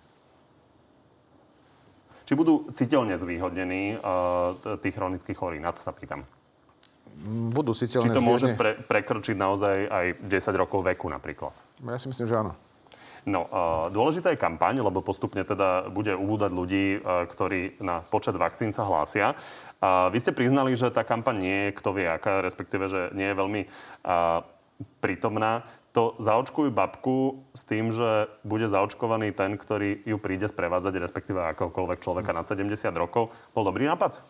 [2.28, 4.52] Či budú citeľne zvýhodnení uh,
[4.84, 5.56] tí chronickí chorí?
[5.64, 6.28] Na to sa pýtam.
[7.26, 11.50] Budú citeľne Či to môže pre, prekročiť naozaj aj 10 rokov veku napríklad?
[11.82, 12.54] Ja si myslím, že áno.
[13.28, 13.44] No,
[13.92, 18.88] dôležitá je kampaň, lebo postupne teda bude ubúdať ľudí, uh, ktorí na počet vakcín sa
[18.88, 19.36] hlásia.
[19.82, 23.28] Uh, vy ste priznali, že tá kampaň nie je kto vie aká, respektíve, že nie
[23.28, 24.40] je veľmi uh,
[25.04, 25.68] prítomná.
[25.92, 31.98] To zaočkujú babku s tým, že bude zaočkovaný ten, ktorý ju príde sprevádzať, respektíve akokoľvek
[32.00, 33.34] človeka na 70 rokov.
[33.52, 34.22] Bol dobrý nápad?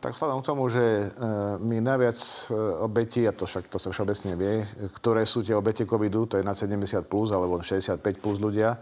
[0.00, 1.06] Tak vzhľadom k tomu, že e,
[1.60, 4.64] my najviac e, obetí, a to však to sa všeobecne vie,
[4.96, 8.80] ktoré sú tie obete covidu, to je na 70 plus alebo 65 plus ľudia,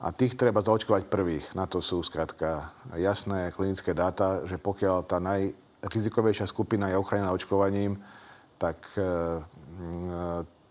[0.00, 1.52] a tých treba zaočkovať prvých.
[1.52, 8.00] Na to sú skrátka jasné klinické dáta, že pokiaľ tá najrizikovejšia skupina je ochránená očkovaním,
[8.56, 9.44] tak e,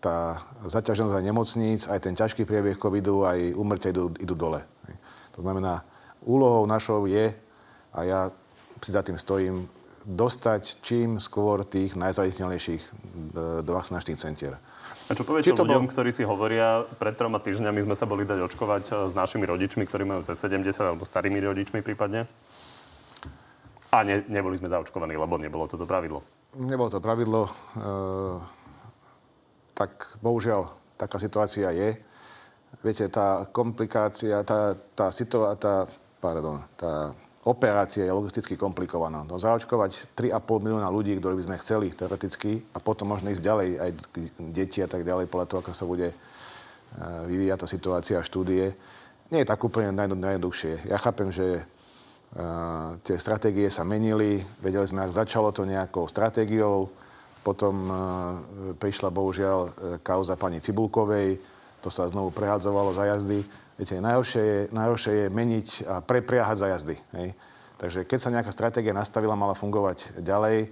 [0.02, 4.66] tá zaťaženosť aj nemocníc, aj ten ťažký priebeh covidu, aj úmrtia idú, idú dole.
[5.38, 5.86] To znamená,
[6.26, 7.30] úlohou našou je,
[7.94, 8.20] a ja
[8.80, 9.68] si za tým stojím,
[10.04, 12.90] dostať čím skôr tých najzraniteľnejších e,
[13.60, 14.56] do vakcinačných centier.
[15.10, 15.92] A čo poviete ľuďom, bol...
[15.92, 19.84] ktorí si hovoria, pred troma týždňami sme sa boli dať očkovať e, s našimi rodičmi,
[19.84, 22.24] ktorí majú cez 70 alebo starými rodičmi prípadne?
[23.90, 26.22] A ne, neboli sme zaočkovaní, lebo nebolo toto pravidlo.
[26.56, 27.42] Nebolo to pravidlo.
[27.44, 27.52] E,
[29.76, 31.98] tak bohužiaľ, taká situácia je.
[32.80, 35.90] Viete, tá komplikácia, tá, tá, situá, tá,
[36.22, 37.12] pardon, tá
[37.50, 39.26] operácia je logisticky komplikovaná.
[39.26, 43.68] No, zaočkovať 3,5 milióna ľudí, ktorí by sme chceli teoreticky a potom možno ísť ďalej,
[43.76, 43.90] aj
[44.54, 46.16] deti a tak ďalej, podľa toho, ako sa bude e,
[47.26, 48.70] vyvíjať tá situácia a štúdie,
[49.30, 50.90] nie je tak úplne najjednoduchšie.
[50.90, 56.90] Ja chápem, že uh, tie stratégie sa menili, vedeli sme, ak začalo to nejakou stratégiou,
[57.46, 57.94] potom uh,
[58.74, 59.58] prišla bohužiaľ
[60.02, 61.38] kauza pani Cibulkovej,
[61.78, 63.40] to sa znovu prehadzovalo za jazdy.
[63.80, 67.00] Viete, najhoršie je, najhoršie je meniť a prepriahať za jazdy.
[67.16, 67.32] Hej.
[67.80, 70.68] Takže keď sa nejaká stratégia nastavila, mala fungovať ďalej.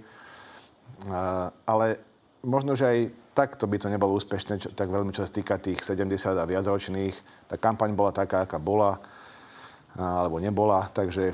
[1.09, 1.97] A, ale
[2.45, 2.99] možno, že aj
[3.33, 7.49] takto by to nebolo úspešné, čo, tak veľmi čo sa týka tých 70 a viacročných.
[7.49, 9.01] Tá kampaň bola taká, aká bola,
[9.97, 10.85] alebo nebola.
[10.93, 11.33] Takže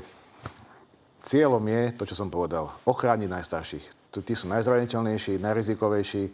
[1.28, 2.72] cieľom je to, čo som povedal.
[2.88, 3.84] Ochrániť najstarších.
[4.16, 6.24] Tí sú najzraniteľnejší, najrizikovejší.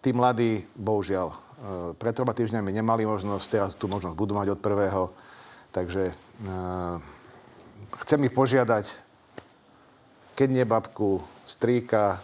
[0.00, 4.60] Tí mladí, bohužiaľ, Eh, pred troma týždňami nemali možnosť, teraz tú možnosť budú mať od
[4.60, 5.08] prvého.
[5.72, 6.12] Takže
[6.48, 6.96] uh,
[8.00, 8.88] chcem ich požiadať,
[10.32, 12.16] keď nie babku, strýka,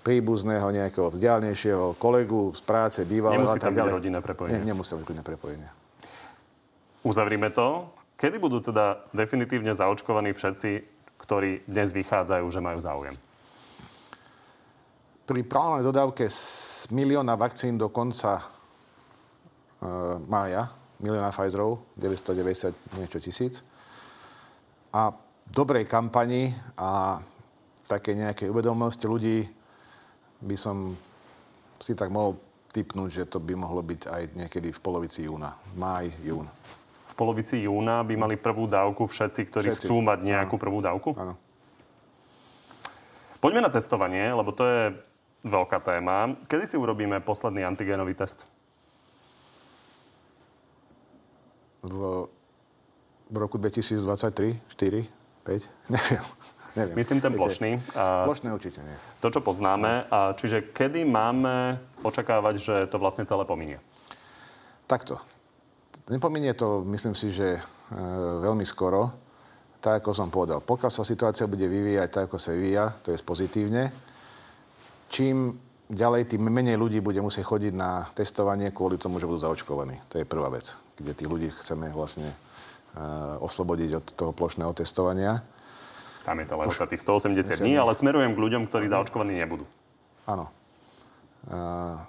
[0.00, 4.64] príbuzného nejakého vzdialnejšieho kolegu z práce, bývalého Nemusí tam byť rodinné prepojenie.
[4.64, 5.68] Nie, nemusí byť rodinné prepojenie.
[7.04, 7.92] Uzavrime to.
[8.16, 10.70] Kedy budú teda definitívne zaočkovaní všetci,
[11.20, 13.16] ktorí dnes vychádzajú, že majú záujem?
[15.26, 20.70] Pri plánovanej dodávke z milióna vakcín do konca uh, mája,
[21.02, 23.66] milióna Pfizerov, 990 niečo tisíc.
[24.94, 25.10] A
[25.50, 27.18] dobrej kampani a
[27.90, 29.38] také nejakej uvedomosti ľudí
[30.46, 30.94] by som
[31.82, 32.38] si tak mohol
[32.70, 35.58] typnúť, že to by mohlo byť aj niekedy v polovici júna.
[35.74, 36.46] Máj, jún.
[37.10, 39.90] V polovici júna by mali prvú dávku všetci, ktorí všetci.
[39.90, 41.18] chcú mať nejakú prvú dávku?
[41.18, 41.34] Áno.
[43.42, 44.82] Poďme na testovanie, lebo to je
[45.46, 46.34] veľká téma.
[46.50, 48.44] Kedy si urobíme posledný antigénový test?
[51.86, 52.26] v,
[53.30, 55.06] v roku 2023, 4,
[55.46, 56.24] 5, neviem.
[56.74, 56.96] neviem.
[56.98, 57.70] Myslím ten plošný.
[58.26, 58.96] Plošný určite nie.
[59.22, 60.10] To, čo poznáme.
[60.10, 63.78] A čiže kedy máme očakávať, že to vlastne celé pominie?
[64.86, 65.18] Takto.
[66.06, 67.60] Nepominie to, myslím si, že e,
[68.42, 69.10] veľmi skoro.
[69.82, 70.62] Tak, ako som povedal.
[70.62, 73.90] Pokiaľ sa situácia bude vyvíjať tak, ako sa vyvíja, to je pozitívne.
[75.10, 80.02] Čím ďalej, tým menej ľudí bude musieť chodiť na testovanie kvôli tomu, že budú zaočkovaní.
[80.10, 82.34] To je prvá vec, kde tých ľudí chceme vlastne
[82.98, 85.46] uh, oslobodiť od toho plošného testovania.
[86.26, 89.62] Tam je to lehota tých 180 dní, ale smerujem k ľuďom, ktorí zaočkovaní nebudú.
[90.26, 90.50] Áno.
[91.46, 92.02] Uh,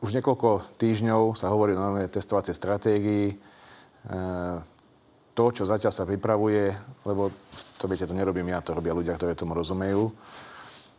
[0.00, 3.36] už niekoľko týždňov sa hovorí o novej testovacej stratégii.
[4.08, 4.64] Uh,
[5.36, 6.72] to, čo zatiaľ sa pripravuje,
[7.04, 7.28] lebo
[7.76, 10.08] to viete, to nerobím ja, to robia ľudia, ktorí tomu rozumejú,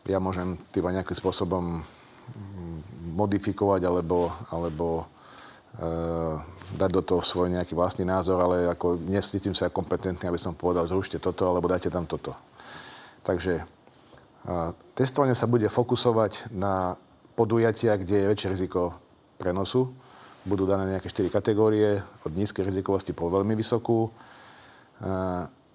[0.08, 2.78] ja môžem týba nejakým spôsobom mm,
[3.14, 5.06] modifikovať alebo, alebo e,
[6.80, 10.88] dať do toho svoj nejaký vlastný názor, ale ako nescítim sa kompetentný, aby som povedal,
[10.88, 12.34] zrušte toto alebo dajte tam toto.
[13.28, 13.64] Takže e,
[14.96, 16.96] testovanie sa bude fokusovať na
[17.36, 18.96] podujatia, kde je väčšie riziko
[19.38, 19.92] prenosu.
[20.48, 24.10] budú dané nejaké 4 kategórie, od nízkej rizikovosti po veľmi vysokú.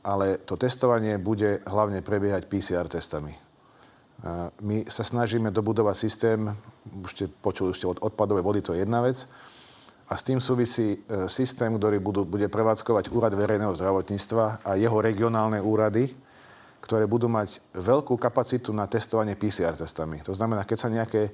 [0.03, 3.41] Ale to testovanie bude hlavne prebiehať PCR testami.
[4.62, 6.46] My sa snažíme dobudovať systém,
[7.03, 9.27] už ste počuli, už od odpadovej vody, to je jedna vec.
[10.07, 15.01] A s tým súvisí e, systém, ktorý budú, bude prevádzkovať Úrad verejného zdravotníctva a jeho
[15.01, 16.12] regionálne úrady,
[16.85, 20.20] ktoré budú mať veľkú kapacitu na testovanie PCR testami.
[20.29, 21.33] To znamená, keď sa nejaké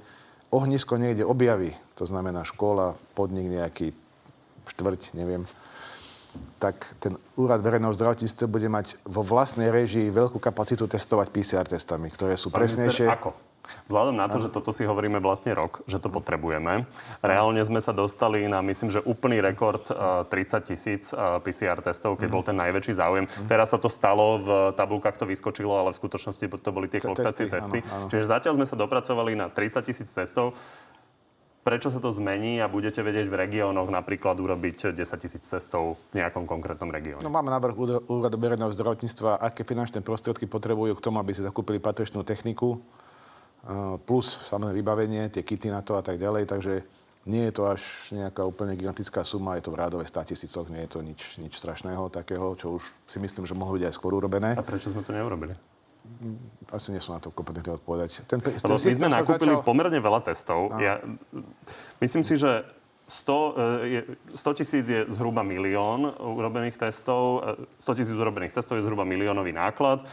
[0.55, 3.91] ohnisko niekde objaví, to znamená škola, podnik nejaký,
[4.71, 5.43] štvrť, neviem,
[6.59, 12.11] tak ten úrad verejného zdravotníctva bude mať vo vlastnej režii veľkú kapacitu testovať PCR testami,
[12.11, 13.07] ktoré sú Pán presnejšie.
[13.07, 13.31] Minister, ako?
[13.89, 16.89] Vzhľadom na to, že toto si hovoríme vlastne rok, že to potrebujeme,
[17.21, 19.93] reálne sme sa dostali na, myslím, že úplný rekord 30
[20.33, 23.25] eh, tisíc eh, PCR testov, keď bol ten najväčší záujem.
[23.45, 27.49] Teraz sa to stalo, v tabulkách to vyskočilo, ale v skutočnosti to boli tie kolkacie
[27.49, 27.85] testy.
[28.09, 30.57] Čiže zatiaľ sme sa dopracovali na 30 tisíc testov
[31.63, 36.25] prečo sa to zmení a budete vedieť v regiónoch napríklad urobiť 10 tisíc testov v
[36.25, 37.21] nejakom konkrétnom regióne?
[37.21, 37.77] No máme návrh
[38.09, 42.81] úradu verejného zdravotníctva, aké finančné prostriedky potrebujú k tomu, aby si zakúpili patričnú techniku
[44.07, 46.87] plus samozrejme vybavenie, tie kity na to a tak ďalej, takže
[47.29, 47.83] nie je to až
[48.17, 51.61] nejaká úplne gigantická suma, je to v rádové 100 tisícoch, nie je to nič, nič
[51.61, 54.57] strašného takého, čo už si myslím, že mohlo byť aj skôr urobené.
[54.57, 55.53] A prečo sme to neurobili?
[56.69, 58.29] Asi nie som na to kompetentný odpovedať.
[58.29, 59.65] Ten, ten my sme nakúpili začal...
[59.65, 60.75] pomerne veľa testov.
[60.75, 60.81] No.
[60.81, 61.01] Ja,
[62.03, 62.67] myslím si, že
[63.09, 67.41] 100 e, tisíc je zhruba milión urobených testov.
[67.81, 70.05] 100 e, tisíc urobených testov je zhruba miliónový náklad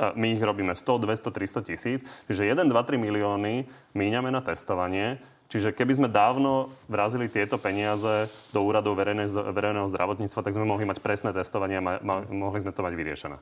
[0.00, 2.00] my ich robíme 100, 200, 300 tisíc.
[2.24, 5.20] Čiže 1, 2, 3 milióny míňame na testovanie.
[5.50, 11.02] Čiže keby sme dávno vrazili tieto peniaze do úradov verejného zdravotníctva, tak sme mohli mať
[11.02, 13.36] presné testovanie a ma, ma, mohli sme to mať vyriešené.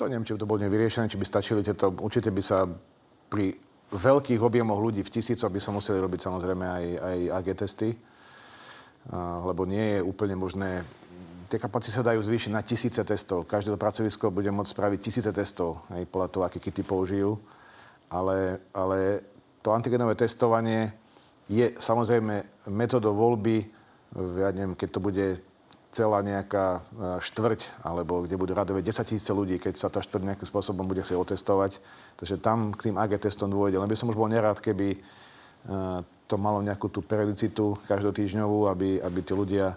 [0.00, 1.92] To neviem, či by to bolo nevyriešené, či by stačili tieto...
[1.92, 2.64] Určite by sa
[3.28, 3.54] pri
[3.92, 7.88] veľkých objemoch ľudí v tisícoch by sa museli robiť samozrejme aj, aj AG testy,
[9.44, 10.80] lebo nie je úplne možné
[11.52, 13.44] tie kapacity sa dajú zvýšiť na tisíce testov.
[13.44, 17.36] Každé pracovisko bude môcť spraviť tisíce testov, aj podľa toho, aké kity použijú.
[18.08, 19.20] Ale, ale
[19.60, 20.96] to antigenové testovanie
[21.52, 23.68] je samozrejme metodou voľby,
[24.16, 25.26] ja neviem, keď to bude
[25.92, 26.80] celá nejaká e,
[27.20, 31.04] štvrť, alebo kde budú radové 10 tisíce ľudí, keď sa tá štvrť nejakým spôsobom bude
[31.04, 31.78] chcieť otestovať.
[32.16, 33.76] Takže tam k tým AG testom dôjde.
[33.76, 34.98] Len by som už bol nerád, keby e,
[36.26, 39.76] to malo nejakú tú periodicitu každotýždňovú, aby, aby tí ľudia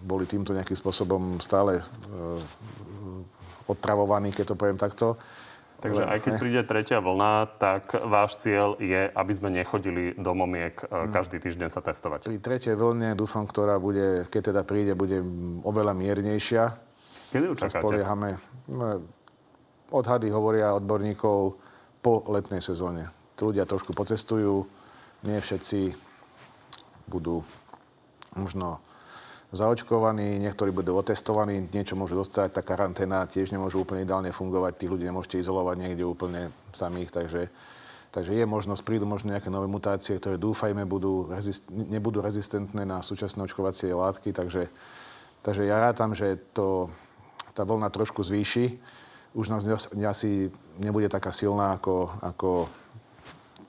[0.00, 1.84] boli týmto nejakým spôsobom stále e,
[3.68, 5.20] otravovaní, keď to poviem takto.
[5.80, 10.76] Takže aj keď príde tretia vlna, tak váš cieľ je, aby sme nechodili do momiek
[10.76, 11.12] e, hmm.
[11.12, 12.28] každý týždeň sa testovať.
[12.28, 15.24] Pri tretej vlne dúfam, ktorá bude, keď teda príde, bude
[15.64, 16.76] oveľa miernejšia.
[17.32, 17.80] Kedy ju čakáte?
[17.80, 18.36] Spoliehame.
[18.68, 19.00] No,
[19.88, 21.56] odhady hovoria odborníkov
[22.04, 23.08] po letnej sezóne.
[23.40, 24.68] Ľudia trošku pocestujú,
[25.24, 25.96] nie všetci
[27.08, 27.40] budú
[28.36, 28.84] možno
[29.50, 34.86] zaočkovaní, niektorí budú otestovaní, niečo môžu dostať, tá karanténa tiež nemôže úplne ideálne fungovať, tí
[34.86, 37.50] ľudia nemôžete izolovať niekde úplne samých, takže,
[38.14, 43.02] takže je možnosť, prídu možno nejaké nové mutácie, ktoré dúfajme budú rezist, nebudú rezistentné na
[43.02, 44.70] súčasné očkovacie látky, takže,
[45.42, 46.86] takže ja rátam, že to,
[47.50, 48.78] tá vlna trošku zvýši.
[49.34, 49.62] Už nás
[50.10, 52.50] asi nebude taká silná ako, ako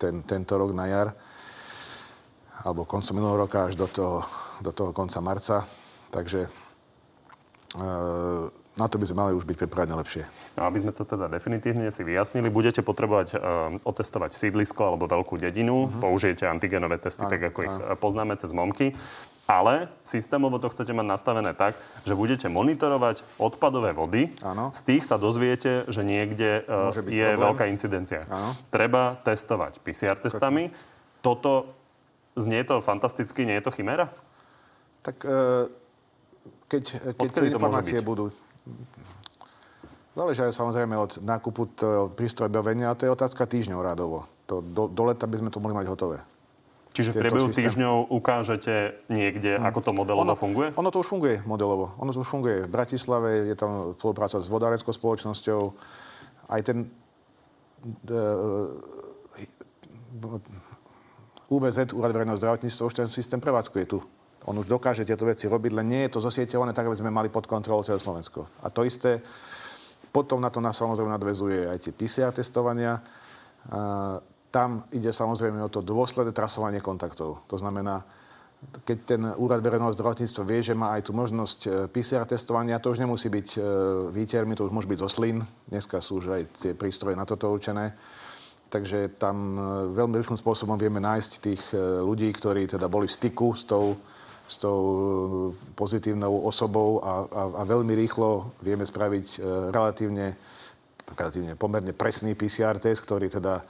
[0.02, 1.10] ten, tento rok na jar
[2.62, 4.26] alebo koncom minulého roka až do toho
[4.62, 5.65] do toho konca marca.
[6.13, 6.50] Takže e,
[8.80, 10.24] na to by sme mali už byť pripravení lepšie.
[10.56, 13.39] No, aby sme to teda definitívne si vyjasnili, budete potrebovať uh,
[13.84, 16.00] otestovať sídlisko alebo veľkú dedinu, uh-huh.
[16.00, 17.67] použijete antigenové testy, ano, tak ako ano.
[17.67, 18.95] ich e, poznáme cez momky,
[19.43, 21.76] ale systémovo to chcete mať nastavené tak,
[22.08, 24.71] že budete monitorovať odpadové vody, ano.
[24.71, 27.43] z tých sa dozviete, že niekde uh, je problém.
[27.43, 28.24] veľká incidencia.
[28.32, 28.56] Ano.
[28.71, 30.71] Treba testovať PCR testami.
[31.19, 31.76] Toto
[32.39, 34.08] znie to fantasticky, nie je to chimera?
[35.02, 35.38] Tak e,
[36.70, 36.84] keď,
[37.18, 38.32] keď tie informácie budú...
[40.12, 41.72] Záleží samozrejme od nákupu
[42.20, 44.28] prístroj bavenia a to je otázka týždňov rádovo.
[44.52, 46.20] To, do, do leta by sme to mohli mať hotové.
[46.92, 49.64] Čiže v priebehu týždňov ukážete niekde, hmm.
[49.72, 50.76] ako to modelovo ono, funguje?
[50.76, 51.96] Ono to už funguje modelovo.
[52.04, 52.68] Ono to už funguje.
[52.68, 55.72] V Bratislave je tam spolupráca s vodárenskou spoločnosťou.
[56.52, 56.92] Aj ten
[58.12, 58.76] uh,
[61.47, 64.04] UVZ, Úrad verejného zdravotníctva, už ten systém prevádzkuje tu
[64.50, 67.30] on už dokáže tieto veci robiť, len nie je to zosieťované tak, aby sme mali
[67.30, 68.66] pod kontrolou celé Slovensko.
[68.66, 69.22] A to isté,
[70.10, 73.00] potom na to nás samozrejme nadvezuje aj tie PCR testovania.
[73.70, 74.18] A
[74.52, 77.48] tam ide samozrejme o to dôsledné trasovanie kontaktov.
[77.48, 78.04] To znamená,
[78.86, 82.94] keď ten úrad verejného zdravotníctva vie, že má aj tú možnosť e, PCR testovania, to
[82.94, 83.60] už nemusí byť e,
[84.14, 85.42] výtermi, to už môže byť zo slín.
[85.66, 87.98] Dneska sú už aj tie prístroje na toto určené.
[88.70, 89.62] Takže tam e,
[89.98, 91.64] veľmi rýchlym spôsobom vieme nájsť tých
[92.06, 93.98] ľudí, ktorí teda boli v styku s tou,
[94.52, 99.39] s tou pozitívnou osobou a, a, a veľmi rýchlo vieme spraviť
[99.72, 100.36] relatívne,
[101.16, 103.64] relatívne pomerne presný PCR test, ktorý teda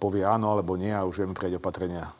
[0.00, 2.10] povie áno alebo nie a už vieme prejsť opatrenia.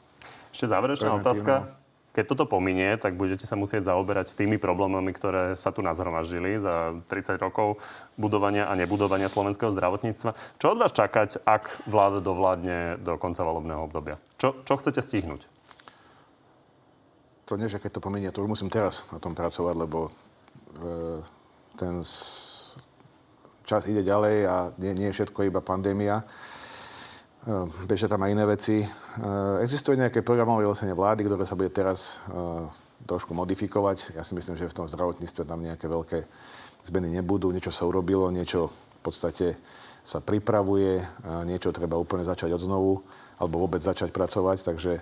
[0.52, 1.80] Ešte záverečná otázka.
[2.14, 6.94] Keď toto pominie, tak budete sa musieť zaoberať tými problémami, ktoré sa tu nazhromaždili za
[7.10, 7.82] 30 rokov
[8.14, 10.30] budovania a nebudovania slovenského zdravotníctva.
[10.62, 14.22] Čo od vás čakať, ak vláda dovládne do konca volebného obdobia?
[14.38, 15.42] Čo, čo chcete stihnúť?
[17.44, 20.10] To nie, že keď to pominie, to už musím teraz na tom pracovať, lebo e,
[21.76, 22.00] ten
[23.64, 26.24] čas ide ďalej a nie, nie je všetko iba pandémia.
[27.44, 28.76] Ehm, bežia tam aj iné veci.
[28.80, 32.72] Ehm, existuje nejaké programové vyhlásenie vlády, ktoré sa bude teraz ehm,
[33.04, 34.16] trošku modifikovať.
[34.16, 36.24] Ja si myslím, že v tom zdravotníctve tam nejaké veľké
[36.88, 37.52] zmeny nebudú.
[37.52, 39.46] Niečo sa urobilo, niečo v podstate
[40.04, 41.00] sa pripravuje,
[41.48, 42.92] niečo treba úplne začať od znovu,
[43.40, 44.92] alebo vôbec začať pracovať, takže...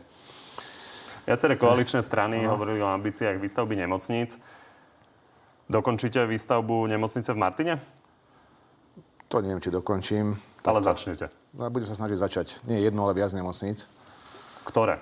[1.23, 2.59] Viaceré koaličné strany Aha.
[2.59, 4.35] hovorili o ambíciách výstavby nemocníc.
[5.71, 7.75] Dokončíte výstavbu nemocnice v Martine?
[9.31, 10.37] To neviem, či dokončím.
[10.67, 11.33] Ale začnete.
[11.57, 12.47] No, budem sa snažiť začať.
[12.69, 13.89] Nie jedno, ale viac nemocníc.
[14.67, 15.01] Ktoré?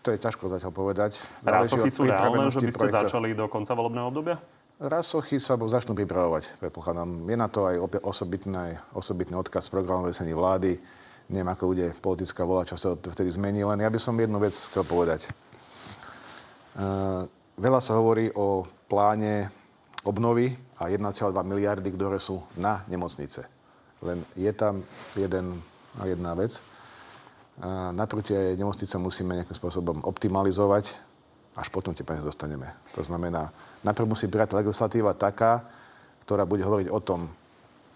[0.00, 1.20] To je ťažko zatiaľ povedať.
[1.44, 3.00] Rásochy sú reálne, že by ste projekta.
[3.04, 4.40] začali do konca volebného obdobia?
[4.80, 7.28] Rásochy sa začnú pripravovať, predpokladám.
[7.28, 10.80] Je na to aj osobitný, osobitný odkaz programu vesení vlády.
[11.28, 14.56] Neviem, ako bude politická vola, čo sa vtedy zmení, len ja by som jednu vec
[14.56, 15.28] chcel povedať.
[16.80, 17.28] Uh,
[17.60, 19.52] veľa sa hovorí o pláne
[20.00, 23.44] obnovy a 1,2 miliardy, ktoré sú na nemocnice.
[24.00, 24.80] Len je tam
[25.12, 25.60] jeden,
[26.00, 26.56] jedna vec.
[27.92, 30.88] Naproti aj nemocnice musíme nejakým spôsobom optimalizovať,
[31.52, 32.72] až potom tie peniaze dostaneme.
[32.96, 33.52] To znamená,
[33.84, 35.68] najprv musí brať legislatíva taká,
[36.24, 37.28] ktorá bude hovoriť o tom,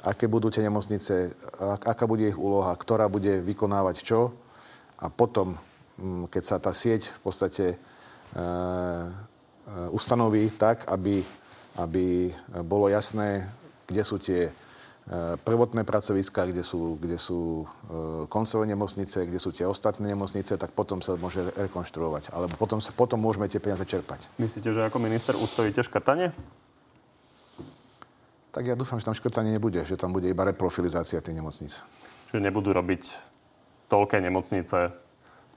[0.04, 1.32] aké budú tie nemocnice,
[1.80, 4.36] aká bude ich úloha, ktorá bude vykonávať čo.
[5.00, 5.56] A potom,
[5.96, 7.64] mm, keď sa tá sieť v podstate
[9.94, 11.22] ustanoví tak, aby,
[11.78, 12.34] aby
[12.66, 13.46] bolo jasné,
[13.86, 14.50] kde sú tie
[15.04, 20.56] Eh, prvotné pracoviska, kde sú, kde sú eh, koncové nemocnice, kde sú tie ostatné nemocnice,
[20.56, 22.32] tak potom sa môže rekonštruovať.
[22.32, 24.24] Alebo potom, sa, potom môžeme tie peniaze čerpať.
[24.40, 26.32] Myslíte, že ako minister ustojíte škrtanie?
[28.56, 31.84] Tak ja dúfam, že tam škrtanie nebude, že tam bude iba reprofilizácia tých nemocníc.
[32.32, 33.04] Čiže nebudú robiť
[33.92, 34.88] toľké nemocnice,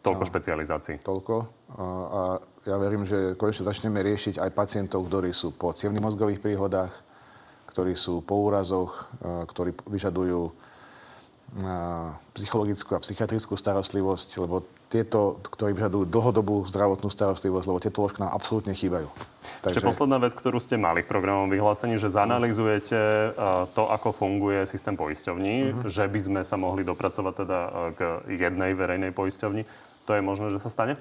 [0.04, 1.00] toľko no, špecializácií.
[1.08, 1.36] Toľko.
[1.72, 2.22] A, a
[2.68, 6.92] ja verím, že konečne začneme riešiť aj pacientov, ktorí sú po cievných mozgových príhodách,
[7.72, 10.54] ktorí sú po úrazoch, e, ktorí vyžadujú e,
[12.36, 18.36] psychologickú a psychiatrickú starostlivosť, lebo tieto, ktorí vyžadujú dlhodobú zdravotnú starostlivosť, lebo tieto ložky nám
[18.36, 19.08] absolútne chýbajú.
[19.64, 19.80] Takže...
[19.80, 23.30] Ešte posledná vec, ktorú ste mali v programovom vyhlásení, že zanalizujete e,
[23.72, 25.88] to, ako funguje systém poisťovní, uh-huh.
[25.88, 27.60] že by sme sa mohli dopracovať teda
[27.96, 29.64] k jednej verejnej poisťovni.
[30.04, 31.00] To je možné, že sa stane?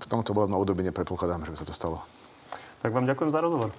[0.00, 2.02] v tomto volebnom období nepredpokladám, že by sa to stalo.
[2.80, 3.70] Tak vám ďakujem za rozhovor.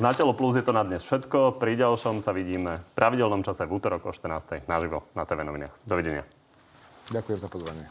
[0.00, 1.60] Na Telo Plus je to na dnes všetko.
[1.60, 5.76] Pri ďalšom sa vidíme v pravidelnom čase v útorok o 14.00 naživo na TV novinách.
[5.84, 6.24] Dovidenia.
[7.12, 7.84] Ďakujem za pozvanie.